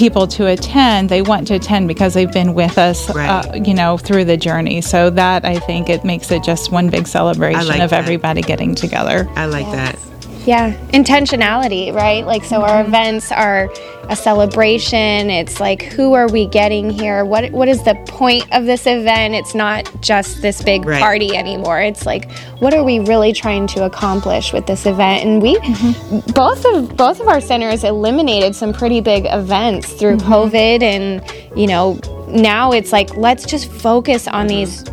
people 0.00 0.26
to 0.26 0.46
attend, 0.46 1.10
they 1.10 1.20
want 1.20 1.46
to 1.46 1.54
attend 1.54 1.86
because 1.86 2.14
they've 2.14 2.32
been 2.32 2.54
with 2.54 2.78
us, 2.78 3.10
uh, 3.10 3.12
right. 3.12 3.28
uh, 3.28 3.54
you 3.54 3.74
know, 3.74 3.98
through 3.98 4.24
the 4.24 4.36
journey. 4.36 4.80
So 4.80 5.10
that 5.10 5.44
I 5.44 5.58
think 5.58 5.90
it 5.90 6.04
makes 6.04 6.30
it 6.30 6.42
just 6.42 6.72
one 6.72 6.88
big 6.88 7.06
celebration 7.06 7.68
like 7.68 7.80
of 7.80 7.90
that. 7.90 8.02
everybody 8.02 8.40
getting 8.40 8.74
together. 8.74 9.28
I 9.36 9.44
like 9.44 9.66
yes. 9.66 10.02
that. 10.02 10.09
Yeah, 10.46 10.72
intentionality, 10.88 11.92
right? 11.94 12.24
Like, 12.26 12.44
so 12.44 12.60
mm-hmm. 12.60 12.70
our 12.70 12.84
events 12.84 13.30
are 13.30 13.70
a 14.08 14.16
celebration. 14.16 15.30
It's 15.30 15.60
like, 15.60 15.82
who 15.82 16.14
are 16.14 16.28
we 16.28 16.46
getting 16.46 16.90
here? 16.90 17.24
What 17.24 17.52
What 17.52 17.68
is 17.68 17.82
the 17.84 17.94
point 18.08 18.50
of 18.52 18.64
this 18.64 18.86
event? 18.86 19.34
It's 19.34 19.54
not 19.54 19.88
just 20.00 20.42
this 20.42 20.62
big 20.62 20.84
right. 20.84 21.00
party 21.00 21.36
anymore. 21.36 21.80
It's 21.80 22.06
like, 22.06 22.30
what 22.58 22.74
are 22.74 22.82
we 22.82 23.00
really 23.00 23.32
trying 23.32 23.66
to 23.68 23.84
accomplish 23.84 24.52
with 24.52 24.66
this 24.66 24.86
event? 24.86 25.24
And 25.24 25.42
we, 25.42 25.56
mm-hmm. 25.56 26.32
both 26.32 26.64
of 26.64 26.96
both 26.96 27.20
of 27.20 27.28
our 27.28 27.40
centers 27.40 27.84
eliminated 27.84 28.56
some 28.56 28.72
pretty 28.72 29.00
big 29.00 29.26
events 29.26 29.92
through 29.92 30.16
mm-hmm. 30.16 30.32
COVID, 30.32 30.82
and 30.82 31.22
you 31.56 31.66
know 31.66 32.00
now 32.32 32.72
it's 32.72 32.92
like 32.92 33.14
let's 33.16 33.44
just 33.44 33.70
focus 33.70 34.26
on 34.28 34.46
these 34.46 34.84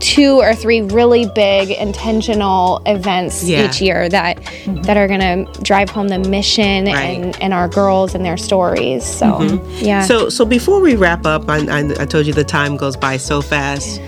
two 0.00 0.38
or 0.40 0.54
three 0.54 0.82
really 0.82 1.26
big 1.34 1.70
intentional 1.70 2.82
events 2.86 3.44
yeah. 3.44 3.66
each 3.66 3.80
year 3.80 4.08
that 4.08 4.36
mm-hmm. 4.38 4.82
that 4.82 4.96
are 4.96 5.08
going 5.08 5.20
to 5.20 5.62
drive 5.62 5.90
home 5.90 6.08
the 6.08 6.18
mission 6.18 6.86
right. 6.86 6.94
and, 6.94 7.42
and 7.42 7.54
our 7.54 7.68
girls 7.68 8.14
and 8.14 8.24
their 8.24 8.36
stories 8.36 9.04
so 9.04 9.26
mm-hmm. 9.26 9.84
yeah 9.84 10.02
so 10.02 10.28
so 10.28 10.44
before 10.44 10.80
we 10.80 10.94
wrap 10.96 11.26
up 11.26 11.48
I, 11.48 11.58
I, 11.58 11.78
I, 12.00 12.06
told 12.06 12.26
you 12.26 12.32
the 12.32 12.44
time 12.44 12.76
goes 12.76 12.96
by 12.96 13.16
so 13.16 13.42
fast 13.42 14.00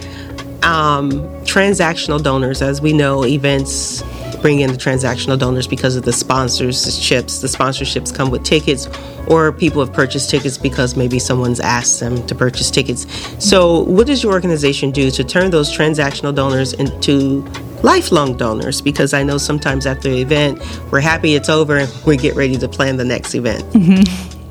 um, 0.62 1.10
transactional 1.44 2.22
donors 2.22 2.62
as 2.62 2.80
we 2.80 2.92
know 2.92 3.24
events 3.24 4.02
bring 4.44 4.60
in 4.60 4.70
the 4.70 4.76
transactional 4.76 5.38
donors 5.38 5.66
because 5.66 5.96
of 5.96 6.02
the 6.02 6.10
sponsorships. 6.10 7.40
The 7.40 7.46
sponsorships 7.46 8.14
come 8.14 8.30
with 8.30 8.44
tickets, 8.44 8.86
or 9.26 9.50
people 9.52 9.82
have 9.82 9.94
purchased 9.94 10.28
tickets 10.28 10.58
because 10.58 10.96
maybe 10.96 11.18
someone's 11.18 11.60
asked 11.60 11.98
them 11.98 12.26
to 12.26 12.34
purchase 12.34 12.70
tickets. 12.70 13.06
So, 13.42 13.84
what 13.84 14.06
does 14.06 14.22
your 14.22 14.34
organization 14.34 14.90
do 14.90 15.10
to 15.12 15.24
turn 15.24 15.50
those 15.50 15.74
transactional 15.74 16.34
donors 16.34 16.74
into 16.74 17.40
lifelong 17.82 18.36
donors? 18.36 18.82
Because 18.82 19.14
I 19.14 19.22
know 19.22 19.38
sometimes 19.38 19.86
after 19.86 20.10
the 20.10 20.20
event, 20.20 20.60
we're 20.92 21.00
happy 21.00 21.36
it's 21.36 21.48
over 21.48 21.78
and 21.78 21.90
we 22.06 22.18
get 22.18 22.36
ready 22.36 22.58
to 22.58 22.68
plan 22.68 22.98
the 22.98 23.04
next 23.06 23.34
event. 23.34 23.64
Mm-hmm. 23.72 24.34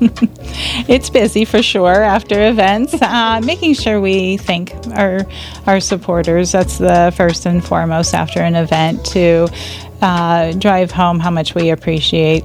it's 0.88 1.08
busy 1.08 1.44
for 1.44 1.62
sure 1.62 2.02
after 2.02 2.48
events. 2.48 2.94
Uh, 3.00 3.40
making 3.44 3.74
sure 3.74 4.00
we 4.00 4.36
thank 4.38 4.74
our 4.96 5.20
our 5.66 5.80
supporters. 5.80 6.52
That's 6.52 6.78
the 6.78 7.12
first 7.16 7.46
and 7.46 7.64
foremost 7.64 8.14
after 8.14 8.40
an 8.40 8.56
event 8.56 9.04
to 9.06 9.48
uh, 10.02 10.52
drive 10.52 10.90
home 10.90 11.20
how 11.20 11.30
much 11.30 11.54
we 11.54 11.70
appreciate 11.70 12.44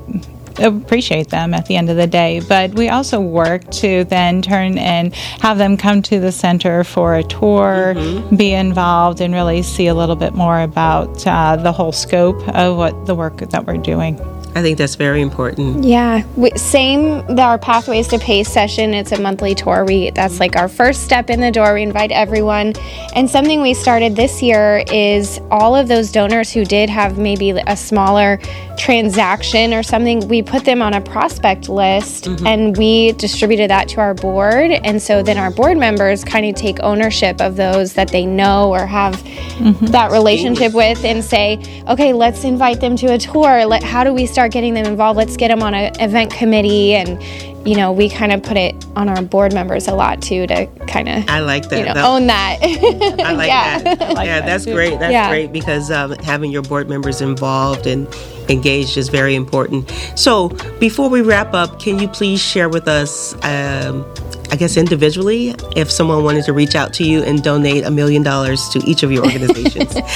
appreciate 0.58 1.30
them 1.30 1.54
at 1.54 1.66
the 1.66 1.76
end 1.76 1.90
of 1.90 1.98
the 1.98 2.08
day. 2.08 2.42
But 2.48 2.74
we 2.74 2.90
also 2.90 3.20
work 3.20 3.70
to 3.72 4.04
then 4.06 4.42
turn 4.42 4.78
and 4.78 5.14
have 5.42 5.58
them 5.58 5.78
come 5.78 6.02
to 6.04 6.20
the 6.20 6.32
center 6.32 6.84
for 6.84 7.16
a 7.16 7.24
tour, 7.24 7.94
mm-hmm. 7.96 8.36
be 8.36 8.54
involved, 8.54 9.22
and 9.22 9.34
really 9.34 9.62
see 9.62 9.88
a 9.88 9.94
little 9.94 10.16
bit 10.16 10.34
more 10.34 10.62
about 10.62 11.26
uh, 11.28 11.56
the 11.56 11.72
whole 11.72 11.92
scope 11.92 12.48
of 12.50 12.78
what 12.78 13.06
the 13.06 13.16
work 13.16 13.38
that 13.38 13.66
we're 13.66 13.78
doing. 13.78 14.20
I 14.56 14.62
think 14.64 14.80
that's 14.80 14.96
very 14.96 15.22
important. 15.22 15.84
Yeah, 15.84 16.24
we, 16.36 16.50
same. 16.58 17.40
Our 17.40 17.60
Pathways 17.60 18.08
to 18.10 18.20
Pace 18.20 18.52
session. 18.52 18.94
It's 18.94 19.12
a 19.12 19.22
monthly 19.22 19.54
tour. 19.54 19.86
We 19.86 20.10
that's 20.10 20.40
like 20.40 20.56
our 20.56 20.68
first 20.68 21.04
step 21.04 21.30
in 21.30 21.40
the 21.40 21.52
door. 21.52 21.76
We 21.76 21.84
invite 21.84 22.12
everyone, 22.12 22.74
and 23.16 23.30
something 23.30 23.62
we 23.62 23.76
started 23.76 24.16
this 24.16 24.42
year 24.42 24.84
is 24.92 25.40
all 25.52 25.76
of 25.76 25.88
those 25.88 26.12
donors 26.12 26.52
who 26.52 26.66
did 26.66 26.90
have 26.90 27.18
maybe 27.18 27.52
a 27.52 27.78
smaller 27.78 28.40
transaction 28.80 29.72
or 29.76 29.84
something. 29.84 30.28
We 30.28 30.42
put 30.42 30.66
them 30.66 30.82
on 30.82 30.96
a 30.96 31.02
prospect 31.02 31.70
list, 31.70 32.24
mm-hmm. 32.26 32.48
and 32.48 32.76
we 32.76 33.12
distributed 33.12 33.70
that 33.70 33.88
to 33.90 34.02
our 34.02 34.16
board. 34.16 34.72
And 34.72 35.00
so 35.00 35.22
then 35.22 35.38
our 35.38 35.52
board 35.52 35.78
members 35.78 36.24
kind 36.24 36.48
of 36.48 36.56
take 36.56 36.80
ownership 36.80 37.40
of 37.40 37.56
those 37.56 37.94
that 37.94 38.08
they 38.08 38.26
know 38.26 38.72
or 38.72 38.88
have 38.88 39.14
mm-hmm. 39.16 39.86
that 39.88 40.12
relationship 40.12 40.74
with, 40.74 41.06
and 41.06 41.24
say, 41.24 41.84
okay, 41.88 42.14
let's 42.14 42.44
invite 42.44 42.82
them 42.82 42.96
to 42.96 43.14
a 43.14 43.20
tour. 43.20 43.68
Let 43.68 43.84
how 43.84 44.04
do 44.04 44.12
we 44.12 44.26
start 44.26 44.40
start 44.40 44.54
getting 44.54 44.74
them 44.74 44.86
involved. 44.86 45.18
Let's 45.18 45.36
get 45.36 45.50
them 45.50 45.62
on 45.62 45.74
an 45.74 46.00
event 46.00 46.32
committee. 46.32 46.96
And, 46.96 47.22
you 47.70 47.76
know, 47.76 47.92
we 47.92 48.10
kind 48.10 48.32
of 48.32 48.42
put 48.42 48.58
it 48.58 48.74
on 48.96 49.08
our 49.10 49.22
board 49.22 49.54
members 49.54 49.88
a 49.88 49.94
lot 49.94 50.24
too 50.24 50.48
to 50.48 50.66
kind 50.88 51.08
of 51.08 51.30
I 51.30 51.40
like 51.42 51.70
that. 51.70 51.78
You 51.78 51.86
know, 51.86 51.94
that, 51.94 52.04
own 52.04 52.26
that. 52.26 52.58
I 52.64 53.34
like 53.34 53.48
yeah. 53.48 53.78
that. 53.78 54.00
Like 54.20 54.26
yeah, 54.26 54.40
that 54.40 54.46
that's 54.48 54.66
great. 54.66 55.00
That's 55.00 55.12
yeah. 55.12 55.30
great 55.30 55.54
because 55.54 55.92
um, 55.92 56.14
having 56.24 56.50
your 56.50 56.64
board 56.64 56.90
members 56.90 57.22
involved 57.22 57.86
and 57.86 58.08
engaged 58.50 58.98
is 58.98 59.08
very 59.10 59.36
important. 59.36 59.88
So 60.16 60.50
before 60.80 61.10
we 61.10 61.22
wrap 61.22 61.54
up, 61.54 61.80
can 61.80 62.00
you 62.00 62.08
please 62.08 62.42
share 62.42 62.70
with 62.70 62.88
us 62.88 63.36
um, 63.46 64.04
I 64.52 64.56
guess 64.56 64.78
individually, 64.78 65.56
if 65.76 65.92
someone 65.92 66.24
wanted 66.24 66.46
to 66.46 66.54
reach 66.54 66.76
out 66.76 66.94
to 66.96 67.04
you 67.04 67.22
and 67.24 67.44
donate 67.44 67.84
a 67.84 67.92
million 67.92 68.24
dollars 68.24 68.68
to 68.70 68.80
each 68.80 69.04
of 69.04 69.12
your 69.12 69.24
organizations. 69.26 69.96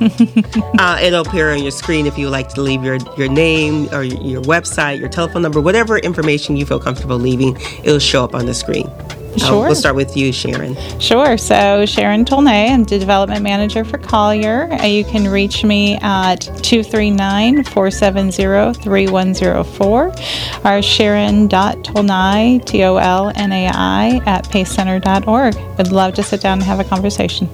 uh, 0.78 0.98
it'll 1.02 1.26
appear 1.26 1.50
on 1.50 1.62
your 1.62 1.70
screen 1.70 2.06
if 2.06 2.18
you 2.18 2.26
would 2.26 2.32
like 2.32 2.48
to 2.48 2.60
leave 2.60 2.84
your, 2.84 2.98
your 3.16 3.28
name 3.28 3.88
or 3.92 4.02
your 4.02 4.42
website, 4.42 4.98
your 4.98 5.08
telephone 5.08 5.42
number, 5.42 5.60
whatever 5.60 5.98
information 5.98 6.56
you 6.56 6.66
feel 6.66 6.80
comfortable 6.80 7.18
leaving, 7.18 7.56
it'll 7.84 7.98
show 7.98 8.24
up 8.24 8.34
on 8.34 8.46
the 8.46 8.54
screen. 8.54 8.90
Sure. 9.36 9.66
we'll 9.66 9.74
start 9.74 9.94
with 9.94 10.16
you, 10.16 10.32
Sharon. 10.32 10.76
Sure. 10.98 11.38
So, 11.38 11.86
Sharon 11.86 12.24
Tolnai, 12.24 12.70
I'm 12.70 12.84
the 12.84 12.98
development 12.98 13.42
manager 13.42 13.84
for 13.84 13.98
Collier. 13.98 14.72
Uh, 14.72 14.86
you 14.86 15.04
can 15.04 15.28
reach 15.28 15.64
me 15.64 15.96
at 16.02 16.40
239 16.62 17.64
470 17.64 18.82
3104 18.82 20.12
or 20.64 20.82
Sharon.Tolnai, 20.82 22.64
T 22.64 22.84
O 22.84 22.96
L 22.96 23.32
N 23.34 23.52
A 23.52 23.68
I, 23.68 24.20
at 24.26 24.44
pacecenter.org. 24.46 25.56
Would 25.78 25.92
love 25.92 26.14
to 26.14 26.22
sit 26.22 26.40
down 26.40 26.58
and 26.58 26.62
have 26.64 26.80
a 26.80 26.84
conversation. 26.84 27.48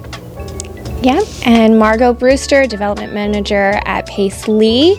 Yeah, 1.03 1.21
and 1.45 1.77
Margo 1.77 2.11
Brewster, 2.11 2.65
development 2.65 3.13
manager 3.13 3.79
at 3.85 4.07
Pace 4.07 4.47
Lee. 4.47 4.97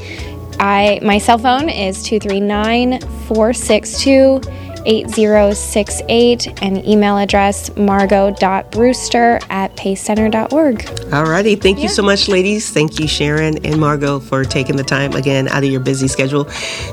I 0.61 1.01
my 1.03 1.19
cell 1.19 1.39
phone 1.39 1.69
is 1.69 2.03
239 2.03 3.01
462 3.27 4.41
8068 4.85 6.63
and 6.63 6.87
email 6.87 7.19
address 7.19 7.75
margo.brewster 7.77 9.41
at 9.51 9.77
pacecenter.org. 9.77 10.79
Alrighty. 10.79 11.61
Thank 11.61 11.79
yeah. 11.79 11.85
you 11.85 11.89
so 11.89 12.03
much, 12.03 12.29
ladies. 12.29 12.71
Thank 12.71 12.99
you, 12.99 13.09
Sharon 13.09 13.65
and 13.65 13.81
Margo, 13.81 14.21
for 14.21 14.45
taking 14.45 14.77
the 14.77 14.85
time 14.85 15.13
again 15.13 15.49
out 15.49 15.65
of 15.65 15.71
your 15.71 15.81
busy 15.81 16.09
schedule 16.09 16.45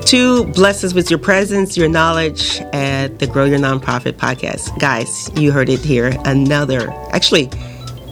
to 0.06 0.46
bless 0.54 0.84
us 0.84 0.94
with 0.94 1.10
your 1.10 1.20
presence, 1.20 1.78
your 1.78 1.90
knowledge 1.90 2.60
at 2.74 3.20
the 3.20 3.28
Grow 3.28 3.46
Your 3.46 3.60
Nonprofit 3.60 4.14
podcast. 4.14 4.78
Guys, 4.80 5.32
you 5.36 5.52
heard 5.52 5.70
it 5.70 5.80
here. 5.80 6.14
Another, 6.26 6.92
actually, 7.12 7.50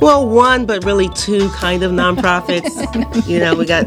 well, 0.01 0.27
one, 0.27 0.65
but 0.65 0.83
really 0.83 1.09
two 1.09 1.49
kind 1.49 1.83
of 1.83 1.91
nonprofits. 2.03 3.27
you 3.27 3.39
know, 3.39 3.55
we 3.55 3.65
got 3.65 3.86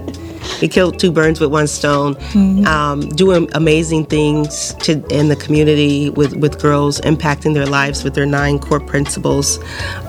we 0.61 0.69
killed 0.69 0.99
two 0.99 1.13
birds 1.13 1.41
with 1.41 1.51
one 1.51 1.67
stone, 1.67 2.15
mm-hmm. 2.15 2.67
um, 2.67 3.01
doing 3.01 3.49
amazing 3.55 4.07
things 4.07 4.75
to 4.81 5.05
in 5.09 5.29
the 5.29 5.37
community 5.37 6.11
with 6.11 6.37
with 6.37 6.61
girls, 6.61 7.01
impacting 7.03 7.55
their 7.55 7.67
lives 7.67 8.05
with 8.05 8.15
their 8.15 8.27
nine 8.27 8.59
core 8.59 8.81
principles. 8.81 9.59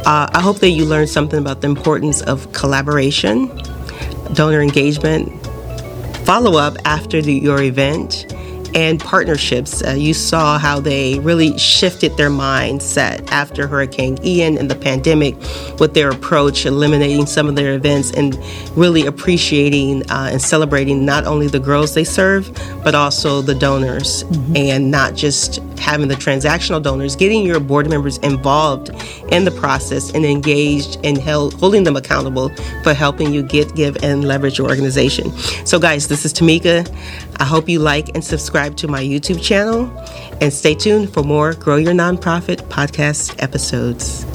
Uh, 0.06 0.30
I 0.34 0.41
hope 0.41 0.60
that 0.60 0.69
you 0.69 0.86
learned 0.86 1.10
something 1.10 1.39
about 1.39 1.62
the 1.62 1.67
importance 1.67 2.21
of 2.21 2.52
collaboration, 2.54 3.47
donor 4.34 4.62
engagement, 4.62 5.32
follow 6.26 6.58
up 6.58 6.76
after 6.86 7.21
the, 7.21 7.34
your 7.34 7.62
event 7.62 8.26
and 8.73 8.99
partnerships. 8.99 9.84
Uh, 9.84 9.91
you 9.91 10.13
saw 10.13 10.58
how 10.58 10.80
they 10.80 11.19
really 11.19 11.58
shifted 11.58 12.15
their 12.17 12.30
mindset 12.30 13.30
after 13.32 13.67
Hurricane 13.67 14.17
Ian 14.23 14.58
and 14.58 14.69
the 14.69 14.75
pandemic 14.75 15.36
with 15.80 15.93
their 15.93 16.10
approach, 16.10 16.65
eliminating 16.65 17.25
some 17.25 17.47
of 17.47 17.56
their 17.56 17.73
events 17.73 18.12
and 18.12 18.38
really 18.75 19.06
appreciating 19.06 20.10
uh, 20.12 20.30
and 20.32 20.41
celebrating 20.41 21.06
not 21.06 21.25
only 21.25 21.47
the 21.47 21.60
girls 21.60 21.93
they 21.93 22.03
serve, 22.03 22.51
but 22.84 22.95
also 22.95 23.41
the 23.41 23.56
donors 23.56 24.23
mm-hmm. 24.23 24.58
and 24.58 24.91
not 24.91 25.15
just 25.15 25.62
having 25.80 26.08
the 26.08 26.15
transactional 26.15 26.82
donors, 26.82 27.15
getting 27.15 27.45
your 27.45 27.60
board 27.60 27.89
members 27.89 28.17
involved 28.19 28.89
in 29.32 29.45
the 29.45 29.51
process 29.51 30.13
and 30.13 30.25
engaged 30.25 30.97
and 31.03 31.17
held, 31.17 31.53
holding 31.56 31.84
them 31.84 31.95
accountable 31.95 32.49
for 32.84 32.93
helping 32.93 33.34
you 33.34 33.43
get, 33.43 33.73
give, 33.75 33.95
and 34.03 34.27
leverage 34.27 34.58
your 34.58 34.67
organization. 34.67 35.32
So, 35.65 35.80
guys, 35.80 36.08
this 36.08 36.25
is 36.25 36.34
Tamika. 36.34 36.86
I 37.39 37.45
hope 37.45 37.69
you 37.69 37.80
like 37.80 38.10
and 38.15 38.23
subscribe 38.23 38.76
to 38.78 38.88
my 38.88 39.04
YouTube 39.04 39.41
channel 39.41 39.91
and 40.41 40.52
stay 40.52 40.73
tuned 40.73 41.13
for 41.13 41.23
more 41.23 41.54
Grow 41.54 41.76
Your 41.78 41.93
Nonprofit 41.93 42.58
podcast 42.69 43.36
episodes. 43.41 44.26